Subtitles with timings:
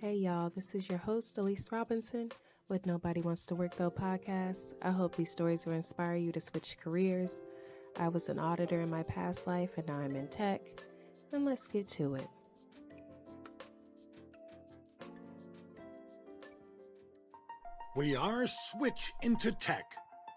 [0.00, 2.32] Hey y'all, this is your host, Elise Robinson
[2.70, 4.72] with Nobody Wants to Work Though podcast.
[4.80, 7.44] I hope these stories will inspire you to switch careers.
[7.98, 10.62] I was an auditor in my past life and now I'm in tech.
[11.34, 12.26] And let's get to it.
[17.94, 19.84] We are Switch into Tech,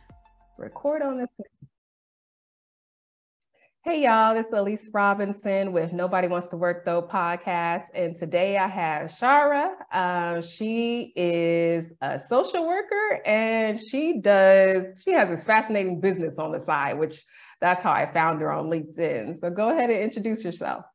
[0.58, 1.30] Record on this
[3.84, 7.86] Hey y'all, this is Elise Robinson with Nobody Wants to Work Though podcast.
[7.96, 9.72] And today I have Shara.
[9.92, 16.52] Uh, she is a social worker and she does, she has this fascinating business on
[16.52, 17.26] the side, which
[17.60, 19.42] that's how I found her on LinkedIn.
[19.42, 20.86] So go ahead and introduce yourself.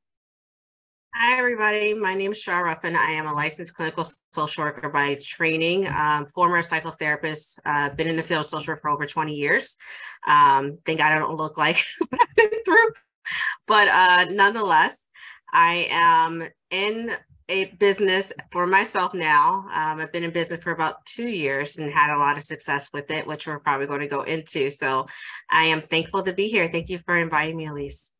[1.18, 1.94] Hi, everybody.
[1.94, 2.94] My name is Shara Ruffin.
[2.94, 8.16] I am a licensed clinical social worker by training, um, former psychotherapist, uh, been in
[8.16, 9.78] the field of social work for over 20 years.
[10.28, 12.90] Um, thank God I don't look like what I've been through.
[13.66, 15.06] But uh, nonetheless,
[15.50, 17.12] I am in
[17.48, 19.64] a business for myself now.
[19.72, 22.90] Um, I've been in business for about two years and had a lot of success
[22.92, 24.68] with it, which we're probably going to go into.
[24.68, 25.06] So
[25.50, 26.68] I am thankful to be here.
[26.68, 28.12] Thank you for inviting me, Elise.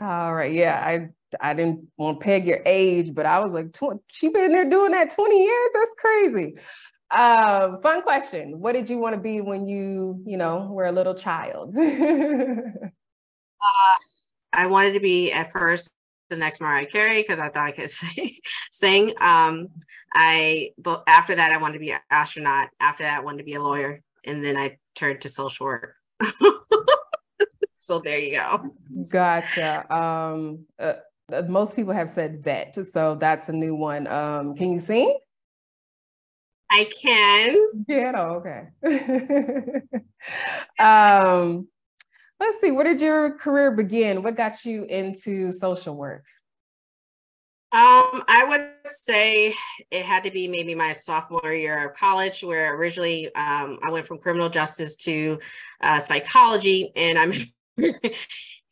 [0.00, 0.52] All right.
[0.52, 1.08] Yeah, I
[1.40, 3.76] I didn't want to peg your age, but I was like,
[4.08, 5.70] she been there doing that 20 years.
[5.74, 6.54] That's crazy.
[7.10, 8.58] Um, fun question.
[8.60, 11.76] What did you want to be when you, you know, were a little child?
[11.78, 12.80] uh,
[14.52, 15.90] I wanted to be at first
[16.28, 17.90] the next Mariah Carey because I thought I could
[18.70, 19.12] sing.
[19.20, 19.68] Um,
[20.12, 22.70] I but after that I wanted to be an astronaut.
[22.80, 25.94] After that I wanted to be a lawyer, and then I turned to social work.
[27.78, 28.70] so there you go.
[29.08, 29.94] Gotcha.
[29.94, 30.94] Um, uh,
[31.48, 34.06] most people have said vet, so that's a new one.
[34.06, 35.16] Um, can you sing?
[36.70, 37.84] I can.
[37.88, 39.82] Yeah, oh, okay.
[40.78, 41.68] um,
[42.40, 44.22] let's see, where did your career begin?
[44.22, 46.24] What got you into social work?
[47.72, 49.54] Um, I would say
[49.90, 54.06] it had to be maybe my sophomore year of college, where originally um, I went
[54.06, 55.40] from criminal justice to
[55.80, 57.32] uh, psychology, and I'm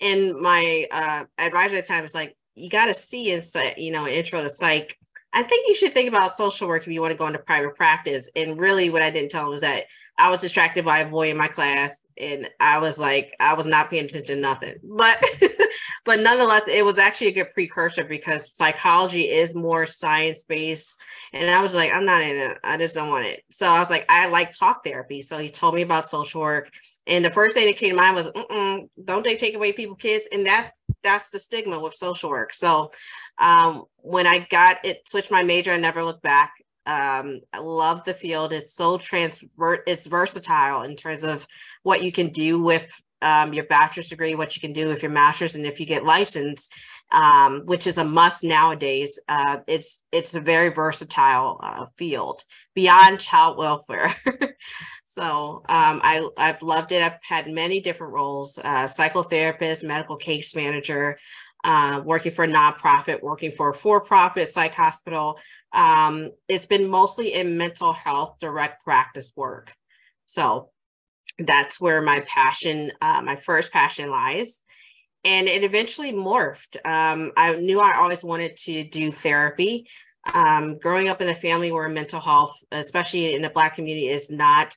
[0.00, 3.90] in my uh, advisor at the time was like, you got to see inside, you
[3.92, 4.98] know, intro to psych.
[5.32, 7.74] I think you should think about social work if you want to go into private
[7.74, 8.30] practice.
[8.36, 9.84] And really, what I didn't tell him was that
[10.16, 13.66] I was distracted by a boy in my class, and I was like, I was
[13.66, 14.76] not paying attention to nothing.
[14.84, 15.20] But,
[16.04, 20.96] but nonetheless, it was actually a good precursor because psychology is more science based.
[21.32, 22.58] And I was like, I'm not in it.
[22.62, 23.42] I just don't want it.
[23.50, 25.20] So I was like, I like talk therapy.
[25.20, 26.70] So he told me about social work,
[27.06, 28.28] and the first thing that came to mind was,
[29.04, 30.28] don't they take away people kids?
[30.32, 32.54] And that's that's the stigma with social work.
[32.54, 32.90] So
[33.38, 36.54] um, when I got it, switched my major, I never looked back.
[36.86, 38.52] Um, I love the field.
[38.52, 41.46] It's so transfer, it's versatile in terms of
[41.82, 42.90] what you can do with
[43.22, 46.04] um, your bachelor's degree, what you can do with your master's, and if you get
[46.04, 46.72] licensed,
[47.12, 49.18] um, which is a must nowadays.
[49.28, 52.42] Uh, it's it's a very versatile uh, field
[52.74, 54.14] beyond child welfare.
[55.14, 57.00] So um, I, I've loved it.
[57.00, 61.18] I've had many different roles uh, psychotherapist, medical case manager,
[61.62, 65.38] uh, working for a nonprofit, working for a for profit psych hospital.
[65.72, 69.72] Um, it's been mostly in mental health direct practice work.
[70.26, 70.70] So
[71.38, 74.62] that's where my passion, uh, my first passion lies.
[75.24, 76.76] And it eventually morphed.
[76.84, 79.88] Um, I knew I always wanted to do therapy.
[80.32, 84.30] Um, growing up in a family where mental health, especially in the Black community, is
[84.30, 84.76] not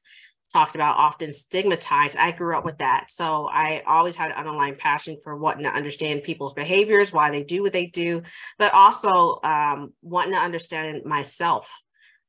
[0.51, 2.17] talked about often stigmatized.
[2.17, 3.11] I grew up with that.
[3.11, 7.43] So I always had an underlying passion for wanting to understand people's behaviors, why they
[7.43, 8.23] do what they do,
[8.57, 11.69] but also um, wanting to understand myself,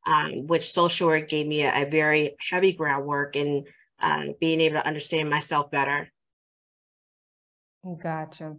[0.07, 3.65] um, which social work gave me a, a very heavy groundwork in
[4.01, 6.11] uh, being able to understand myself better.
[8.03, 8.57] Gotcha.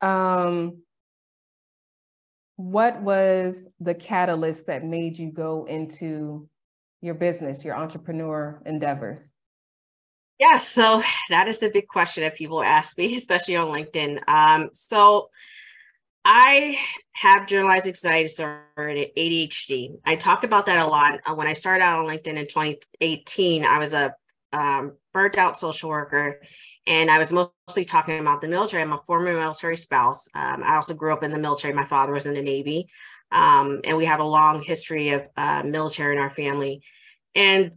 [0.00, 0.82] Um,
[2.56, 6.48] what was the catalyst that made you go into
[7.00, 9.20] your business, your entrepreneur endeavors?
[10.38, 14.26] Yeah, so that is the big question that people ask me, especially on LinkedIn.
[14.28, 15.28] Um, so
[16.24, 16.78] I
[17.12, 19.98] have generalized anxiety disorder, ADHD.
[20.04, 21.20] I talk about that a lot.
[21.24, 24.14] Uh, when I started out on LinkedIn in 2018, I was a
[24.52, 26.40] um, burnt out social worker,
[26.86, 28.82] and I was mostly talking about the military.
[28.82, 30.26] I'm a former military spouse.
[30.34, 31.74] Um, I also grew up in the military.
[31.74, 32.88] My father was in the Navy.
[33.32, 36.82] Um, and we have a long history of uh, military in our family.
[37.34, 37.72] And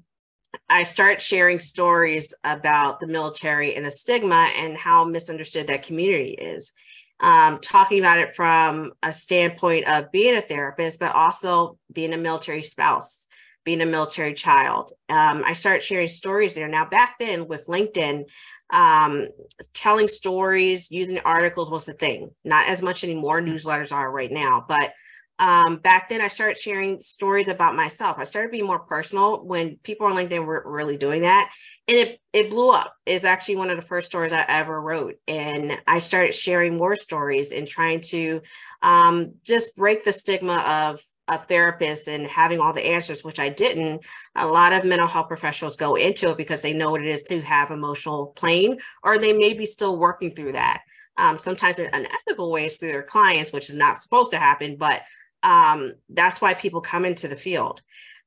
[0.69, 6.31] I start sharing stories about the military and the stigma and how misunderstood that community
[6.31, 6.73] is.
[7.19, 12.17] Um, talking about it from a standpoint of being a therapist, but also being a
[12.17, 13.27] military spouse,
[13.63, 14.91] being a military child.
[15.09, 16.67] Um, I started sharing stories there.
[16.67, 18.25] Now, back then with LinkedIn,
[18.71, 19.27] um,
[19.73, 22.31] telling stories, using articles was the thing.
[22.43, 23.41] Not as much anymore.
[23.41, 24.93] Newsletters are right now, but
[25.39, 28.17] um, back then I started sharing stories about myself.
[28.19, 31.51] I started being more personal when people on LinkedIn were really doing that.
[31.87, 32.95] And it, it blew up.
[33.05, 35.15] It's actually one of the first stories I ever wrote.
[35.27, 38.41] And I started sharing more stories and trying to
[38.81, 43.49] um, just break the stigma of a therapist and having all the answers, which I
[43.49, 44.03] didn't.
[44.35, 47.23] A lot of mental health professionals go into it because they know what it is
[47.23, 50.81] to have emotional pain, or they may be still working through that.
[51.17, 55.03] Um, sometimes in unethical ways through their clients, which is not supposed to happen, but
[55.43, 57.81] um, that's why people come into the field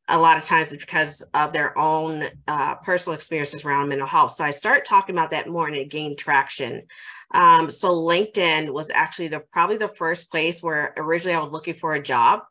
[0.08, 4.32] a lot of times because of their own uh, personal experiences around mental health.
[4.32, 6.82] So I started talking about that more and it gained traction.
[7.34, 11.74] Um, so LinkedIn was actually the probably the first place where originally I was looking
[11.74, 12.42] for a job,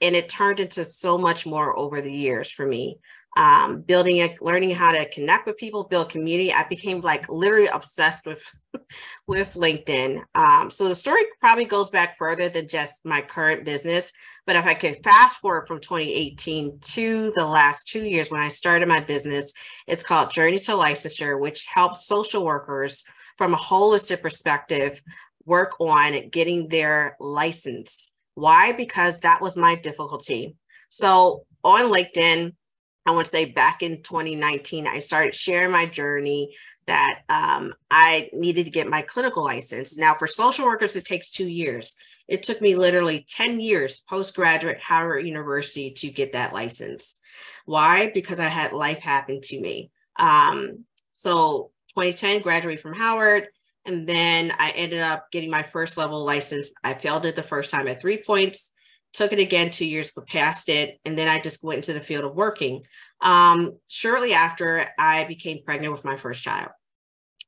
[0.00, 2.98] and it turned into so much more over the years for me
[3.38, 6.52] um, building it, learning how to connect with people, build community.
[6.52, 8.42] I became like literally obsessed with
[9.28, 10.22] with LinkedIn.
[10.34, 14.12] Um, so the story probably goes back further than just my current business.
[14.44, 18.48] But if I could fast forward from 2018 to the last two years when I
[18.48, 19.52] started my business,
[19.86, 23.04] it's called Journey to Licensure, which helps social workers
[23.36, 25.00] from a holistic perspective
[25.44, 28.12] work on getting their license.
[28.38, 28.70] Why?
[28.70, 30.54] Because that was my difficulty.
[30.90, 32.54] So on LinkedIn,
[33.04, 36.54] I want to say back in 2019, I started sharing my journey
[36.86, 39.98] that um, I needed to get my clinical license.
[39.98, 41.96] Now, for social workers, it takes two years.
[42.28, 47.18] It took me literally 10 years postgraduate Howard University to get that license.
[47.66, 48.12] Why?
[48.14, 49.90] Because I had life happen to me.
[50.14, 53.48] Um, so 2010, graduated from Howard.
[53.86, 56.70] And then I ended up getting my first level license.
[56.84, 58.72] I failed it the first time at three points
[59.12, 62.24] took it again two years past it and then i just went into the field
[62.24, 62.82] of working
[63.20, 66.70] um, shortly after i became pregnant with my first child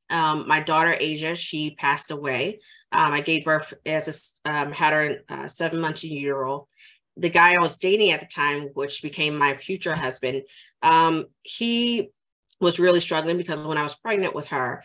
[0.08, 2.58] um, my daughter asia she passed away
[2.92, 6.66] um, i gave birth as a um, had her uh, seven months in old.
[7.16, 10.42] the guy i was dating at the time which became my future husband
[10.82, 12.10] um, he
[12.60, 14.82] was really struggling because when i was pregnant with her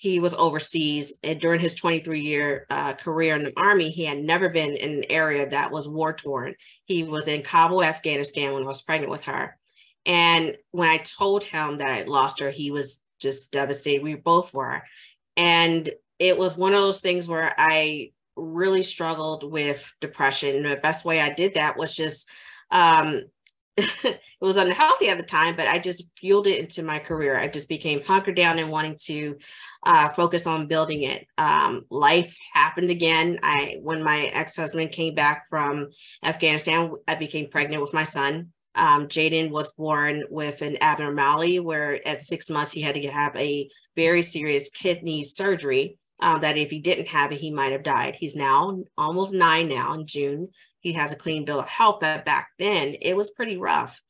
[0.00, 4.16] he was overseas and during his 23 year uh, career in the army he had
[4.16, 6.54] never been in an area that was war torn
[6.86, 9.58] he was in kabul afghanistan when i was pregnant with her.
[10.06, 14.02] And when i told him that i lost her he was just devastated.
[14.02, 14.82] We both were.
[15.36, 20.62] And it was one of those things where i really struggled with depression.
[20.62, 22.26] The best way i did that was just
[22.70, 23.24] um,
[23.76, 27.38] it was unhealthy at the time, but I just fueled it into my career.
[27.38, 29.36] I just became hunkered down and wanting to
[29.84, 31.26] uh, focus on building it.
[31.38, 33.38] Um, life happened again.
[33.42, 35.88] I when my ex husband came back from
[36.24, 38.48] Afghanistan, I became pregnant with my son.
[38.74, 43.34] Um, Jaden was born with an abnormality where at six months he had to have
[43.36, 45.96] a very serious kidney surgery.
[46.22, 48.14] Uh, that if he didn't have it, he might have died.
[48.14, 52.24] He's now almost nine now in June he has a clean bill of health, but
[52.24, 54.00] back then it was pretty rough.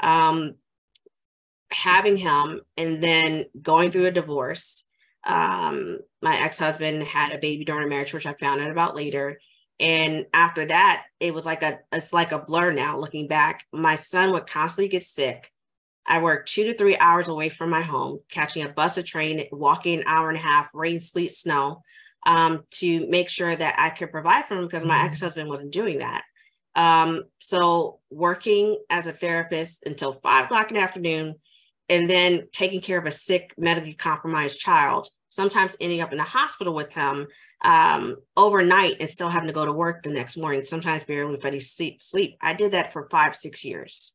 [0.00, 0.54] Um,
[1.70, 4.86] having him and then going through a divorce.
[5.24, 9.38] Um, my ex-husband had a baby during marriage, which I found out about later.
[9.78, 13.64] And after that, it was like a it's like a blur now looking back.
[13.72, 15.52] My son would constantly get sick.
[16.06, 19.44] I worked two to three hours away from my home, catching a bus, a train,
[19.52, 21.82] walking an hour and a half, rain, sleet, snow
[22.26, 25.06] um, to make sure that I could provide for him because my mm-hmm.
[25.06, 26.22] ex husband wasn't doing that.
[26.76, 31.34] Um, so working as a therapist until five o'clock in the afternoon,
[31.88, 36.24] and then taking care of a sick, medically compromised child, sometimes ending up in the
[36.24, 37.26] hospital with him
[37.62, 41.44] um, overnight and still having to go to work the next morning, sometimes barely if
[41.44, 42.36] I sleep, sleep.
[42.40, 44.12] I did that for five, six years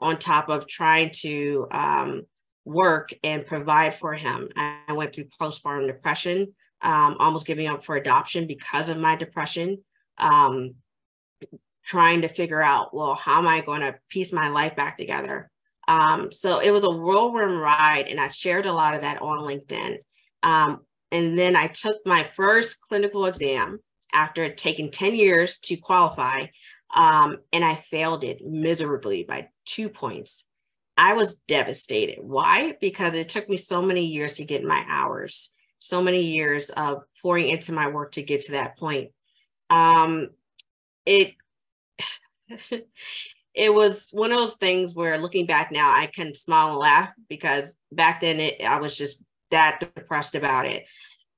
[0.00, 2.22] on top of trying to um,
[2.64, 4.48] work and provide for him.
[4.56, 9.78] I went through postpartum depression um, almost giving up for adoption because of my depression,
[10.18, 10.74] um,
[11.84, 15.50] trying to figure out, well, how am I going to piece my life back together?
[15.88, 19.40] Um, so it was a whirlwind ride, and I shared a lot of that on
[19.40, 19.98] LinkedIn.
[20.42, 23.80] Um, and then I took my first clinical exam
[24.12, 26.46] after taking 10 years to qualify,
[26.94, 30.44] um, and I failed it miserably by two points.
[30.96, 32.18] I was devastated.
[32.20, 32.74] Why?
[32.80, 35.50] Because it took me so many years to get my hours
[35.82, 39.10] so many years of pouring into my work to get to that point.
[39.68, 40.28] Um,
[41.04, 41.34] it
[43.54, 47.08] it was one of those things where looking back now, I can smile and laugh
[47.28, 49.20] because back then it, I was just
[49.50, 50.84] that depressed about it.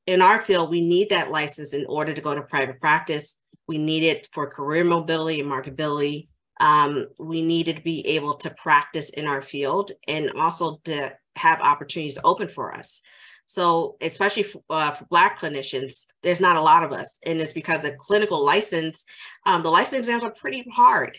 [0.07, 3.39] In our field, we need that license in order to go to private practice.
[3.67, 6.29] We need it for career mobility and marketability.
[6.61, 11.63] Um, we needed to be able to practice in our field and also to have
[11.63, 13.01] opportunities open for us.
[13.47, 17.19] So, especially for, uh, for Black clinicians, there's not a lot of us.
[17.25, 19.05] And it's because the clinical license,
[19.45, 21.17] um, the license exams are pretty hard.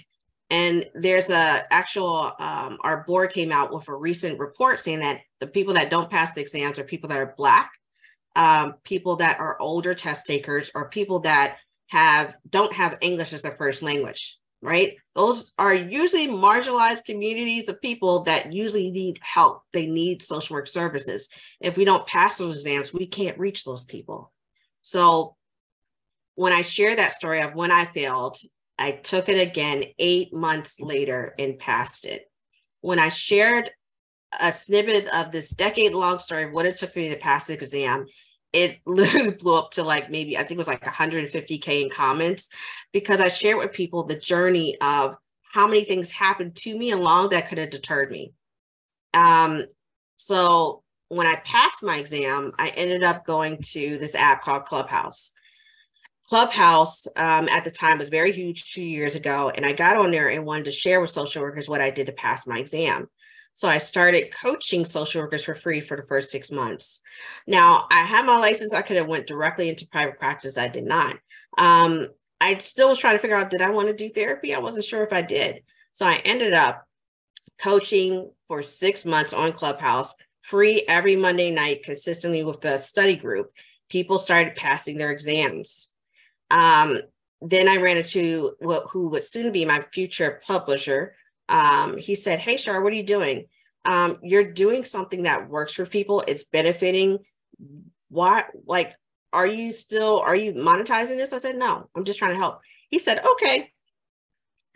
[0.49, 5.21] And there's a actual, um, our board came out with a recent report saying that
[5.39, 7.71] the people that don't pass the exams are people that are Black,
[8.35, 13.43] um, people that are older test takers, or people that have don't have English as
[13.43, 14.97] their first language right?
[15.13, 19.63] Those are usually marginalized communities of people that usually need help.
[19.71, 21.29] They need social work services.
[21.61, 24.31] If we don't pass those exams, we can't reach those people.
[24.81, 25.35] So
[26.35, 28.37] when I share that story of when I failed,
[28.77, 32.29] I took it again eight months later and passed it.
[32.81, 33.71] When I shared
[34.37, 37.47] a snippet of this decade long story of what it took for me to pass
[37.47, 38.05] the exam,
[38.55, 42.49] it literally blew up to like maybe I think it was like 150k in comments
[42.93, 45.15] because I shared with people the journey of
[45.53, 48.33] how many things happened to me along that could have deterred me.
[49.13, 49.65] Um,
[50.15, 55.31] so when I passed my exam, I ended up going to this app called Clubhouse.
[56.27, 60.11] Clubhouse um, at the time was very huge two years ago, and I got on
[60.11, 63.07] there and wanted to share with social workers what I did to pass my exam.
[63.55, 66.99] So I started coaching social workers for free for the first six months.
[67.47, 68.73] Now I had my license.
[68.73, 70.57] I could have went directly into private practice.
[70.57, 71.15] I did not.
[71.57, 72.09] Um,
[72.41, 74.53] I still was trying to figure out, did I want to do therapy?
[74.53, 75.63] I wasn't sure if I did.
[75.93, 76.85] So I ended up
[77.57, 83.53] coaching for six months on Clubhouse, free every Monday night, consistently with the study group.
[83.87, 85.87] People started passing their exams.
[86.51, 86.99] Um,
[87.41, 91.15] then I ran into what, who would soon be my future publisher,
[91.49, 93.45] um, he said, Hey, Shar, what are you doing?
[93.85, 96.23] Um, you're doing something that works for people.
[96.27, 97.19] It's benefiting.
[98.09, 98.93] Why, like,
[99.31, 101.33] are you still, are you monetizing this?
[101.33, 102.61] I said, No, I'm just trying to help.
[102.89, 103.71] He said, Okay.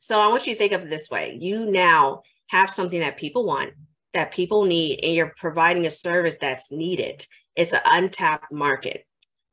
[0.02, 3.18] So I want you to think of it this way you now have something that
[3.18, 3.74] people want,
[4.14, 7.26] that people need, and you're providing a service that's needed.
[7.56, 9.06] It's an untapped market.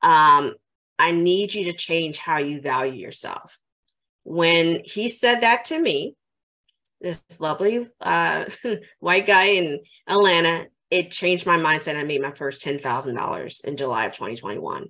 [0.02, 0.54] Um,
[0.99, 3.58] I need you to change how you value yourself.
[4.25, 6.14] When he said that to me,
[7.00, 8.45] this lovely uh,
[9.00, 11.97] white guy in Atlanta, it changed my mindset.
[11.97, 14.88] I made my first $10,000 in July of 2021.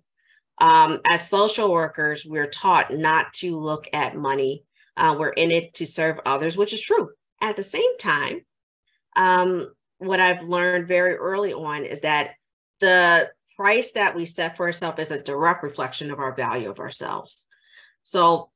[0.59, 4.65] Um, as social workers, we're taught not to look at money.
[4.97, 7.11] Uh, we're in it to serve others, which is true.
[7.43, 8.41] At the same time,
[9.15, 12.31] um, what I've learned very early on is that
[12.81, 16.79] the price that we set for ourselves is a direct reflection of our value of
[16.79, 17.45] ourselves.
[18.03, 18.51] So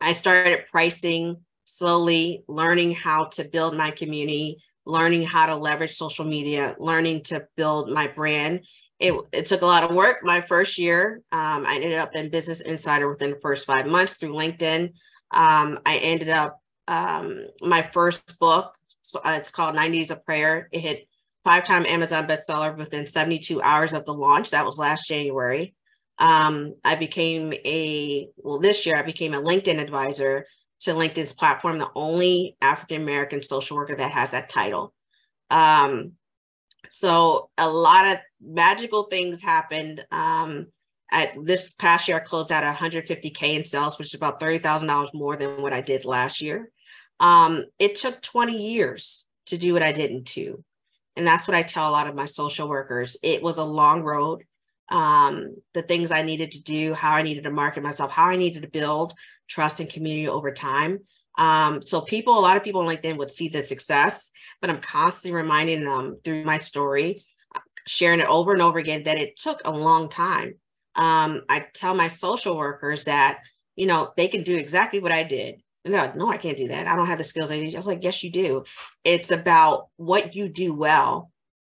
[0.00, 6.24] I started pricing slowly learning how to build my community, learning how to leverage social
[6.24, 8.60] media, learning to build my brand.
[8.98, 11.20] It, it took a lot of work my first year.
[11.30, 14.92] Um, I ended up in Business Insider within the first five months through LinkedIn.
[15.32, 18.72] Um, I ended up um, my first book.
[19.02, 20.68] So, uh, it's called 90s of Prayer.
[20.72, 21.08] It hit
[21.44, 24.50] five-time Amazon bestseller within 72 hours of the launch.
[24.50, 25.74] That was last January.
[26.18, 28.96] Um, I became a well this year.
[28.96, 30.46] I became a LinkedIn advisor
[30.80, 34.92] to LinkedIn's platform, the only African American social worker that has that title.
[35.50, 36.12] Um,
[36.90, 40.04] so a lot of magical things happened.
[40.10, 40.66] Um,
[41.10, 44.88] at this past year, I closed out 150k in sales, which is about thirty thousand
[44.88, 46.70] dollars more than what I did last year.
[47.18, 50.62] Um, it took 20 years to do what I did in two,
[51.16, 53.16] and that's what I tell a lot of my social workers.
[53.22, 54.44] It was a long road
[54.88, 58.36] um, the things I needed to do, how I needed to market myself, how I
[58.36, 59.14] needed to build
[59.48, 61.00] trust and community over time.
[61.38, 64.80] Um, so people, a lot of people on LinkedIn would see the success, but I'm
[64.80, 67.24] constantly reminding them through my story,
[67.86, 70.54] sharing it over and over again that it took a long time.
[70.94, 73.40] Um, I tell my social workers that,
[73.76, 75.62] you know, they can do exactly what I did.
[75.84, 76.86] And they're like, no, I can't do that.
[76.86, 77.74] I don't have the skills I need.
[77.74, 78.64] I was like, yes, you do.
[79.04, 81.30] It's about what you do well,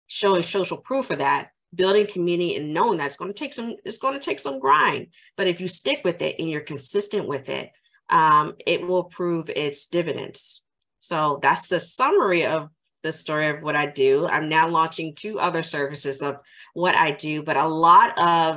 [0.07, 3.77] showing social proof of that, building community and knowing that it's going to take some
[3.85, 5.09] it's going to take some grind.
[5.37, 7.71] But if you stick with it and you're consistent with it
[8.11, 10.63] um, it will prove its dividends.
[10.99, 12.69] So that's the summary of
[13.03, 14.27] the story of what i do.
[14.29, 16.37] I'm now launching two other services of
[16.75, 18.57] what i do but a lot of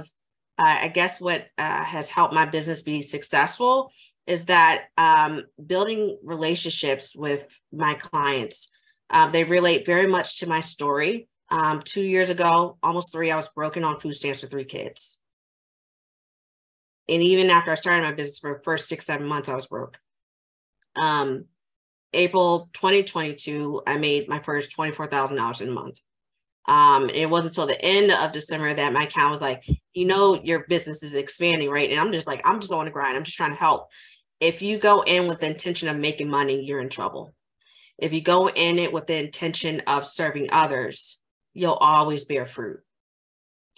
[0.58, 3.92] uh, i guess what uh, has helped my business be successful
[4.28, 8.70] is that um, building relationships with my clients
[9.10, 13.36] uh, they relate very much to my story um, two years ago, almost three, I
[13.36, 15.20] was broken on food stamps for three kids.
[17.08, 19.68] And even after I started my business for the first six, seven months, I was
[19.68, 19.98] broke.
[20.96, 21.46] Um,
[22.14, 26.00] April 2022, I made my first $24,000 in a month.
[26.68, 30.42] Um, it wasn't until the end of December that my account was like, you know,
[30.42, 31.92] your business is expanding, right?
[31.92, 33.16] And I'm just like, I'm just on the grind.
[33.16, 33.90] I'm just trying to help.
[34.40, 37.34] If you go in with the intention of making money, you're in trouble.
[38.00, 41.22] If you go in it with the intention of serving others,
[41.56, 42.82] you'll always bear fruit.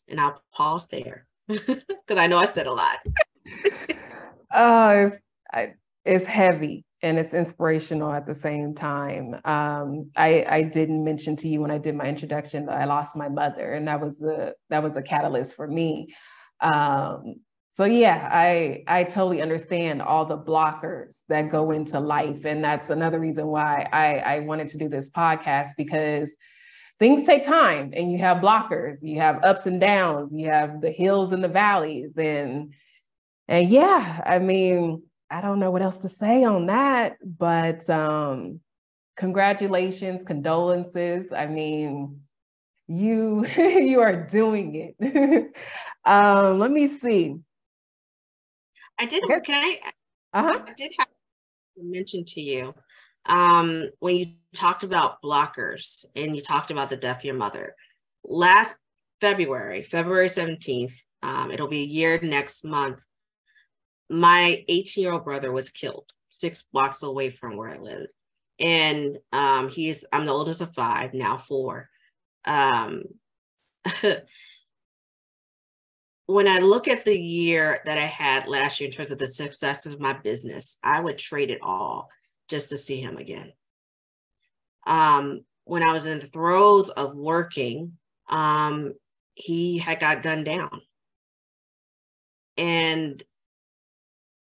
[0.09, 2.97] And I'll pause there because I know I said a lot.
[4.53, 5.11] oh,
[5.53, 9.35] it's, it's heavy and it's inspirational at the same time.
[9.45, 13.15] Um, I, I didn't mention to you when I did my introduction that I lost
[13.15, 16.15] my mother, and that was a that was a catalyst for me.
[16.59, 17.35] Um,
[17.75, 22.89] so yeah, I I totally understand all the blockers that go into life, and that's
[22.89, 26.31] another reason why I I wanted to do this podcast because
[26.99, 30.91] things take time, and you have blockers, you have ups and downs, you have the
[30.91, 32.73] hills and the valleys, and
[33.47, 38.61] and yeah, I mean I don't know what else to say on that, but um,
[39.17, 41.27] congratulations, condolences.
[41.35, 42.21] I mean,
[42.87, 45.53] you you are doing it.
[46.05, 47.35] um, let me see.
[48.99, 49.23] I did.
[49.43, 49.79] Can I?
[50.33, 50.59] Uh-huh.
[50.67, 51.07] I did have
[51.77, 52.73] to mention to you
[53.27, 54.27] um, when you
[54.57, 57.75] talked about blockers and you talked about the death of your mother
[58.23, 58.75] last
[59.21, 61.03] February, February seventeenth.
[61.23, 63.03] Um, it'll be a year next month
[64.09, 68.07] my 18 year old brother was killed six blocks away from where I live.
[68.59, 71.89] And um, he's, I'm the oldest of five, now four.
[72.45, 73.03] Um,
[76.25, 79.27] when I look at the year that I had last year in terms of the
[79.27, 82.09] success of my business, I would trade it all
[82.47, 83.51] just to see him again.
[84.87, 87.97] Um, when I was in the throes of working,
[88.29, 88.93] um,
[89.35, 90.81] he had got gunned down.
[92.57, 93.21] And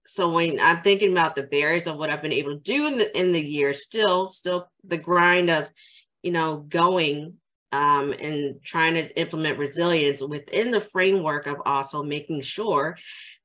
[0.06, 2.98] so when I'm thinking about the barriers of what I've been able to do in
[2.98, 5.70] the in the year, still, still the grind of,
[6.24, 7.36] you know, going
[7.72, 12.98] um, and trying to implement resilience within the framework of also making sure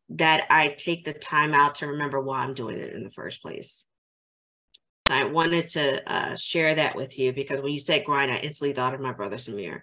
[0.08, 3.42] that I take the time out to remember why I'm doing it in the first
[3.42, 3.84] place.
[5.10, 8.74] I wanted to uh, share that with you because when you said grind, I instantly
[8.74, 9.82] thought of my brother Samir.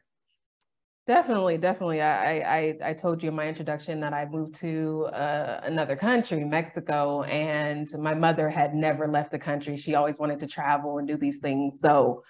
[1.06, 2.02] Definitely, definitely.
[2.02, 6.46] I, I I told you in my introduction that I moved to uh, another country,
[6.46, 9.76] Mexico, and my mother had never left the country.
[9.76, 11.82] She always wanted to travel and do these things.
[11.82, 12.24] So,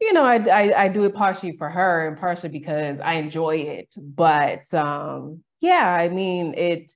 [0.00, 3.56] you know, I I, I do it partially for her and partially because I enjoy
[3.56, 3.94] it.
[3.98, 6.94] But um, yeah, I mean, it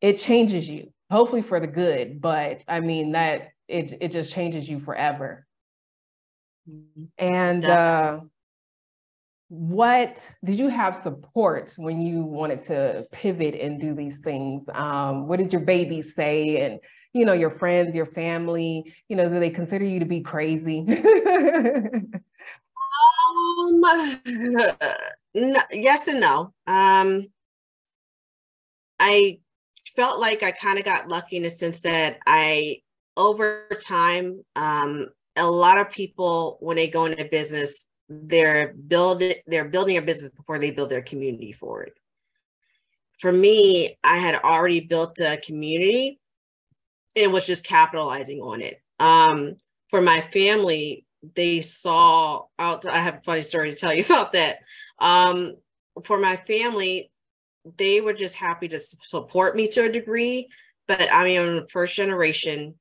[0.00, 2.20] it changes you, hopefully for the good.
[2.20, 5.46] But I mean that it it just changes you forever.
[6.68, 7.04] Mm-hmm.
[7.18, 7.64] And.
[7.64, 8.20] Uh,
[9.50, 15.26] what did you have support when you wanted to pivot and do these things um,
[15.26, 16.78] what did your babies say and
[17.12, 20.86] you know your friends your family you know do they consider you to be crazy
[23.28, 23.80] um
[25.34, 27.26] no, yes and no um
[29.00, 29.36] i
[29.96, 32.76] felt like i kind of got lucky in the sense that i
[33.16, 39.68] over time um a lot of people when they go into business they're building they're
[39.68, 41.94] building a business before they build their community for it.
[43.20, 46.18] For me i had already built a community
[47.16, 48.80] and was just capitalizing on it.
[48.98, 49.56] Um,
[49.88, 54.32] for my family they saw out i have a funny story to tell you about
[54.32, 54.58] that.
[54.98, 55.54] Um,
[56.04, 57.10] for my family
[57.76, 60.48] they were just happy to support me to a degree
[60.88, 62.74] but i mean first generation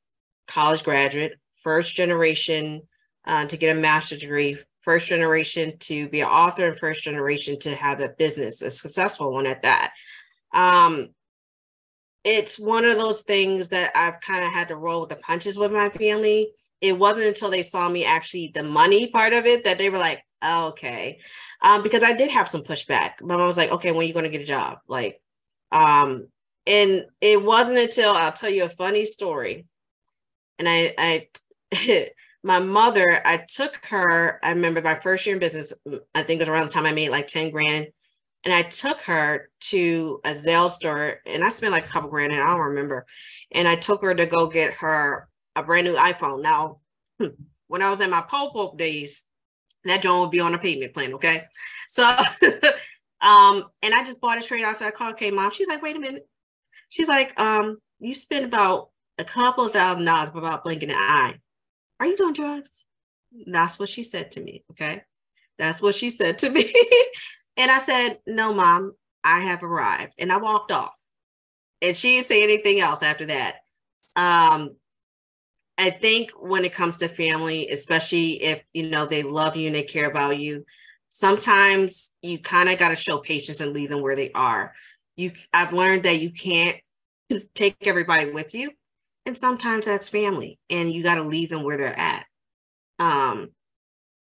[0.49, 1.33] college graduate
[1.63, 2.81] first generation
[3.25, 7.59] uh, to get a master's degree first generation to be an author and first generation
[7.59, 9.91] to have a business, a successful one at that.
[10.53, 11.09] Um,
[12.23, 15.57] it's one of those things that I've kind of had to roll with the punches
[15.57, 16.51] with my family.
[16.81, 19.97] It wasn't until they saw me actually the money part of it that they were
[19.97, 21.19] like, oh, okay.
[21.61, 23.21] Um, because I did have some pushback.
[23.21, 24.79] My mom was like, okay, when are you going to get a job?
[24.87, 25.21] Like,
[25.71, 26.27] um,
[26.65, 29.65] and it wasn't until I'll tell you a funny story.
[30.59, 31.27] And I, I
[32.43, 35.73] my mother, I took her, I remember my first year in business,
[36.15, 37.87] I think it was around the time I made like 10 grand.
[38.45, 42.31] And I took her to a Zelle store and I spent like a couple grand
[42.31, 43.05] and I don't remember.
[43.51, 46.41] And I took her to go get her a brand new iPhone.
[46.41, 46.79] Now,
[47.19, 47.27] hmm,
[47.67, 49.25] when I was in my pole pope days,
[49.85, 51.45] that joint would be on a payment plan, okay?
[51.89, 52.03] So
[53.21, 54.87] um, and I just bought it straight outside.
[54.87, 55.51] I called, okay, mom.
[55.51, 56.27] She's like, wait a minute.
[56.89, 61.35] She's like, um, you spent about a couple of thousand dollars without blinking an eye.
[61.99, 62.85] Are you doing drugs?
[63.45, 64.63] That's what she said to me.
[64.71, 65.03] Okay.
[65.59, 66.73] That's what she said to me.
[67.57, 70.13] and I said, No, mom, I have arrived.
[70.17, 70.93] And I walked off.
[71.81, 73.55] And she didn't say anything else after that.
[74.15, 74.75] Um,
[75.77, 79.75] I think when it comes to family, especially if you know they love you and
[79.75, 80.65] they care about you,
[81.07, 84.73] sometimes you kind of got to show patience and leave them where they are.
[85.15, 86.77] You, I've learned that you can't
[87.55, 88.71] take everybody with you,
[89.29, 92.25] and sometimes that's family, and you got to leave them where they're at,
[92.99, 93.49] um,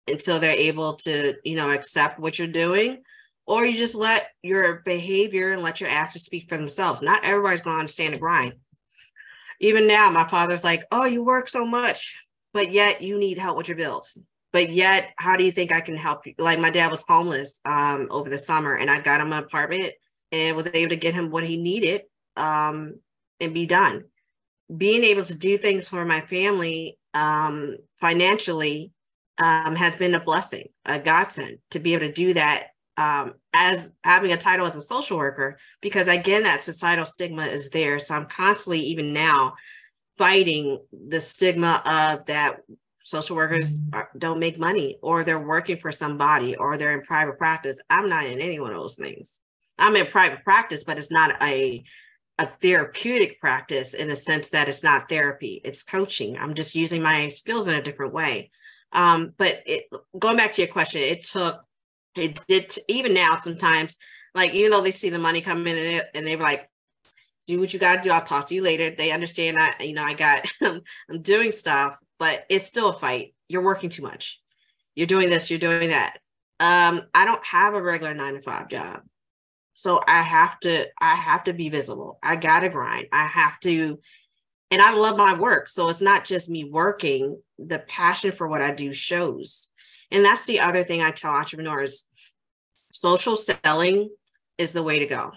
[0.08, 3.02] until they're able to, you know, accept what you're doing,
[3.46, 7.00] or you just let your behavior and let your actions speak for themselves.
[7.00, 8.54] Not everybody's going to understand the grind
[9.60, 13.56] even now, my father's like, Oh, you work so much, but yet you need help
[13.56, 14.18] with your bills.
[14.52, 16.34] But yet, how do you think I can help you?
[16.38, 19.92] Like, my dad was homeless um, over the summer, and I got him an apartment
[20.32, 22.02] and was able to get him what he needed
[22.36, 22.94] um,
[23.40, 24.04] and be done.
[24.74, 28.92] Being able to do things for my family um, financially
[29.38, 33.90] um, has been a blessing, a godsend to be able to do that um, as
[34.04, 37.98] having a title as a social worker because again that societal stigma is there.
[37.98, 39.54] So i'm constantly even now
[40.16, 42.60] fighting the stigma of that
[43.02, 43.94] social workers mm-hmm.
[43.94, 47.80] are, don't make money or they're working for somebody or they're in private practice.
[47.90, 49.38] I'm not in any one of those things.
[49.78, 51.84] I'm in private practice but it's not a
[52.38, 56.36] a therapeutic practice in the sense that it's not therapy it's coaching.
[56.36, 58.50] I'm just using my skills in a different way.
[58.92, 59.84] Um, but it,
[60.18, 61.62] going back to your question it took
[62.14, 63.96] it did t- even now sometimes
[64.34, 66.68] like even though they see the money come in and, they, and they're like
[67.46, 68.90] do what you got to do i'll talk to you later.
[68.90, 73.34] They understand i you know i got i'm doing stuff but it's still a fight.
[73.48, 74.40] You're working too much.
[74.94, 76.18] You're doing this you're doing that.
[76.60, 79.00] Um i don't have a regular nine to five job
[79.76, 84.00] so i have to i have to be visible i gotta grind i have to
[84.72, 88.60] and i love my work so it's not just me working the passion for what
[88.60, 89.68] i do shows
[90.10, 92.04] and that's the other thing I tell entrepreneurs
[92.90, 94.10] social selling
[94.58, 95.32] is the way to go.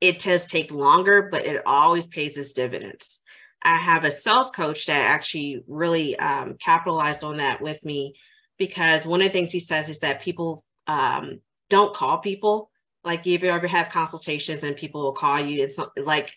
[0.00, 3.20] It does take longer, but it always pays its dividends.
[3.62, 8.14] I have a sales coach that actually really um, capitalized on that with me
[8.56, 12.70] because one of the things he says is that people um, don't call people.
[13.04, 16.32] Like if you ever have consultations and people will call you, it's like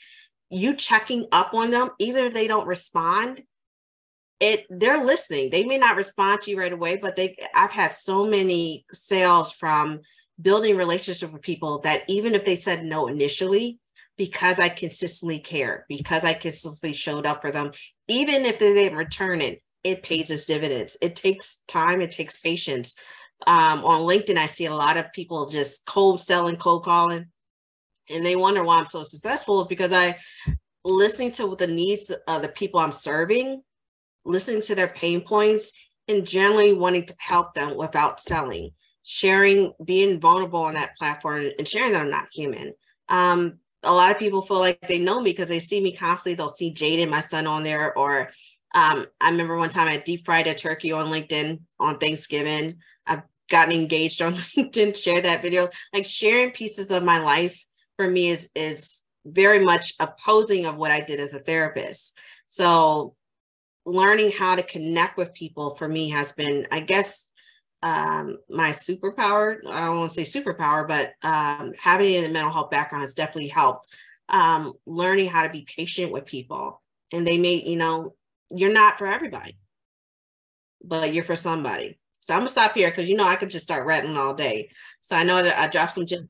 [0.49, 3.43] you checking up on them, even if they don't respond,
[4.39, 5.49] it they're listening.
[5.49, 9.51] They may not respond to you right away but they i've had so many sales
[9.51, 10.01] from
[10.41, 13.79] building relationship with people that even if they said no initially
[14.17, 17.71] because i consistently care because i consistently showed up for them
[18.07, 20.97] even if they didn't return it it pays its dividends.
[21.01, 22.95] It takes time it takes patience
[23.47, 27.25] um, on linkedin i see a lot of people just cold selling cold calling
[28.09, 30.17] and they wonder why i'm so successful because i
[30.83, 33.61] listening to the needs of the people i'm serving
[34.25, 35.73] listening to their pain points,
[36.07, 38.71] and generally wanting to help them without selling,
[39.03, 42.73] sharing, being vulnerable on that platform and sharing that I'm not human.
[43.09, 46.35] Um, a lot of people feel like they know me because they see me constantly.
[46.35, 47.97] They'll see Jaden, my son, on there.
[47.97, 48.29] Or
[48.75, 52.77] um, I remember one time I deep fried a turkey on LinkedIn on Thanksgiving.
[53.07, 55.69] I've gotten engaged on LinkedIn, share that video.
[55.93, 57.63] Like sharing pieces of my life
[57.97, 62.17] for me is is very much opposing of what I did as a therapist.
[62.47, 63.15] So
[63.85, 67.29] learning how to connect with people for me has been, I guess,
[67.83, 69.57] um, my superpower.
[69.67, 73.49] I don't want to say superpower, but um, having a mental health background has definitely
[73.49, 73.87] helped.
[74.29, 78.15] Um, learning how to be patient with people, and they may, you know,
[78.49, 79.57] you're not for everybody,
[80.83, 81.99] but you're for somebody.
[82.21, 84.69] So I'm gonna stop here because you know I could just start rattling all day.
[85.01, 86.29] So I know that I dropped some gems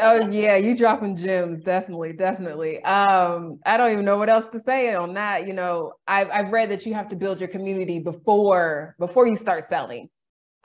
[0.00, 2.82] oh yeah, you dropping gems, definitely, definitely.
[2.82, 5.46] Um, I don't even know what else to say on that.
[5.46, 9.36] You know, I've I've read that you have to build your community before before you
[9.36, 10.08] start selling.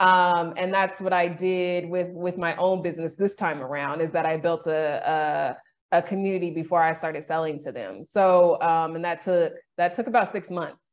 [0.00, 4.12] Um, and that's what I did with with my own business this time around, is
[4.12, 5.56] that I built a,
[5.92, 8.04] a, a community before I started selling to them.
[8.04, 10.84] So um, and that took that took about six months.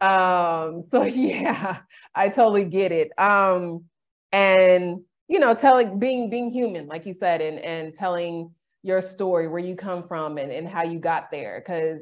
[0.00, 1.78] Um, so yeah,
[2.14, 3.10] I totally get it.
[3.18, 3.84] Um,
[4.32, 9.48] and you know, telling being being human, like you said, and and telling your story,
[9.48, 11.62] where you come from and, and how you got there.
[11.66, 12.00] Cause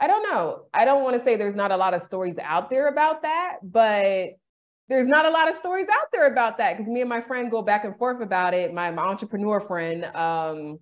[0.00, 0.64] I don't know.
[0.72, 3.58] I don't want to say there's not a lot of stories out there about that,
[3.62, 4.30] but
[4.88, 7.50] there's not a lot of stories out there about that because me and my friend
[7.50, 10.04] go back and forth about it, my, my entrepreneur friend.
[10.04, 10.78] Um,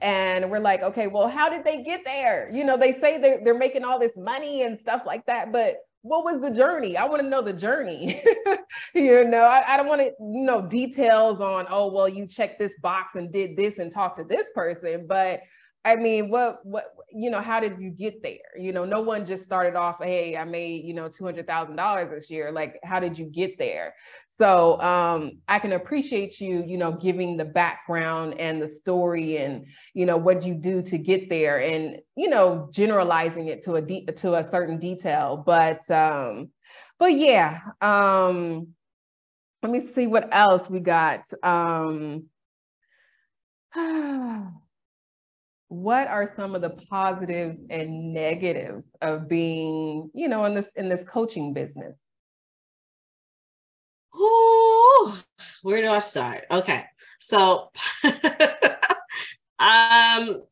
[0.00, 2.50] and we're like, okay, well, how did they get there?
[2.52, 5.78] You know, they say they're, they're making all this money and stuff like that, but
[6.02, 6.96] what was the journey?
[6.96, 8.22] I want to know the journey.
[8.94, 12.58] you know, I, I don't want to you know details on, oh, well, you checked
[12.58, 15.40] this box and did this and talked to this person, but
[15.84, 18.58] I mean, what what you know, how did you get there?
[18.58, 22.52] You know, no one just started off, hey, I made, you know, $200,000 this year.
[22.52, 23.94] Like, how did you get there?
[24.28, 29.66] So um, I can appreciate you, you know, giving the background and the story and,
[29.94, 33.82] you know, what you do to get there and, you know, generalizing it to a
[33.82, 35.42] de- to a certain detail.
[35.44, 36.50] But um,
[36.98, 38.68] but yeah, um,
[39.62, 41.24] let me see what else we got.
[41.42, 42.26] Um,
[45.68, 50.88] what are some of the positives and negatives of being, you know, in this in
[50.88, 51.94] this coaching business?
[54.16, 55.14] Ooh,
[55.62, 56.44] where do I start?
[56.50, 56.84] Okay.
[57.20, 57.70] So
[59.58, 60.42] um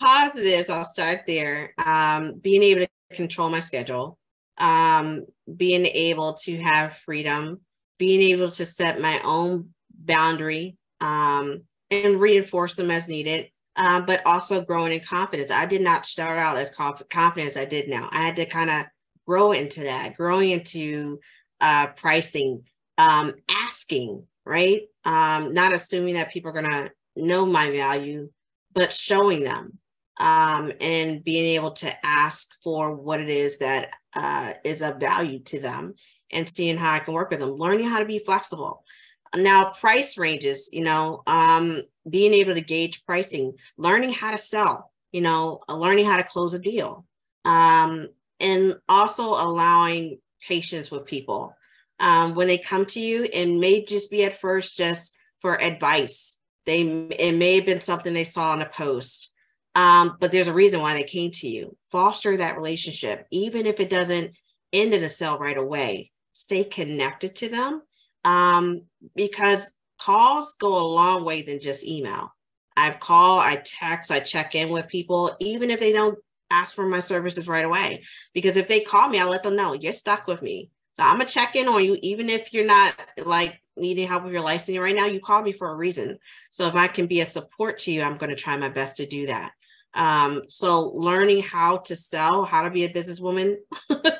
[0.00, 1.74] positives, I'll start there.
[1.78, 4.18] Um, being able to control my schedule,
[4.58, 7.60] um, being able to have freedom,
[7.98, 14.24] being able to set my own boundary um, and reinforce them as needed, uh, but
[14.26, 15.50] also growing in confidence.
[15.50, 18.08] I did not start out as conf- confident as I did now.
[18.12, 18.86] I had to kind of
[19.26, 21.20] grow into that, growing into
[21.60, 22.64] uh, pricing,
[22.98, 24.82] um, asking, right?
[25.04, 28.30] Um, not assuming that people are going to know my value,
[28.72, 29.78] but showing them
[30.18, 35.40] um, and being able to ask for what it is that uh, is of value
[35.44, 35.94] to them
[36.30, 38.84] and seeing how I can work with them, learning how to be flexible.
[39.34, 44.90] Now, price ranges, you know, um, being able to gauge pricing, learning how to sell,
[45.12, 47.06] you know, uh, learning how to close a deal,
[47.44, 48.08] um,
[48.40, 51.54] and also allowing patience with people.
[52.00, 56.38] Um, when they come to you, it may just be at first just for advice.
[56.66, 59.32] They it may have been something they saw in a post
[59.74, 61.76] um, but there's a reason why they came to you.
[61.90, 64.32] Foster that relationship, even if it doesn't
[64.72, 66.10] end in a sale right away.
[66.32, 67.82] Stay connected to them
[68.24, 68.82] um,
[69.14, 72.34] because calls go a long way than just email.
[72.76, 76.18] I've called, I text, I check in with people, even if they don't
[76.50, 78.04] ask for my services right away.
[78.32, 80.70] Because if they call me, I let them know you're stuck with me.
[80.94, 84.32] So I'm gonna check in on you, even if you're not like needing help with
[84.32, 85.06] your licensing right now.
[85.06, 86.18] You call me for a reason.
[86.50, 88.98] So if I can be a support to you, I'm going to try my best
[88.98, 89.52] to do that.
[89.94, 93.56] Um, so learning how to sell, how to be a businesswoman,
[93.90, 94.12] it,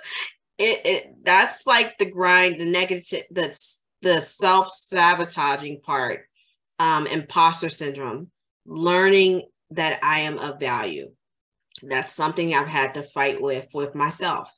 [0.59, 6.25] it that's like the grind, the negative, that's the self-sabotaging part,
[6.79, 8.31] um, imposter syndrome,
[8.67, 11.11] learning that I am of value.
[11.83, 14.53] That's something I've had to fight with with myself.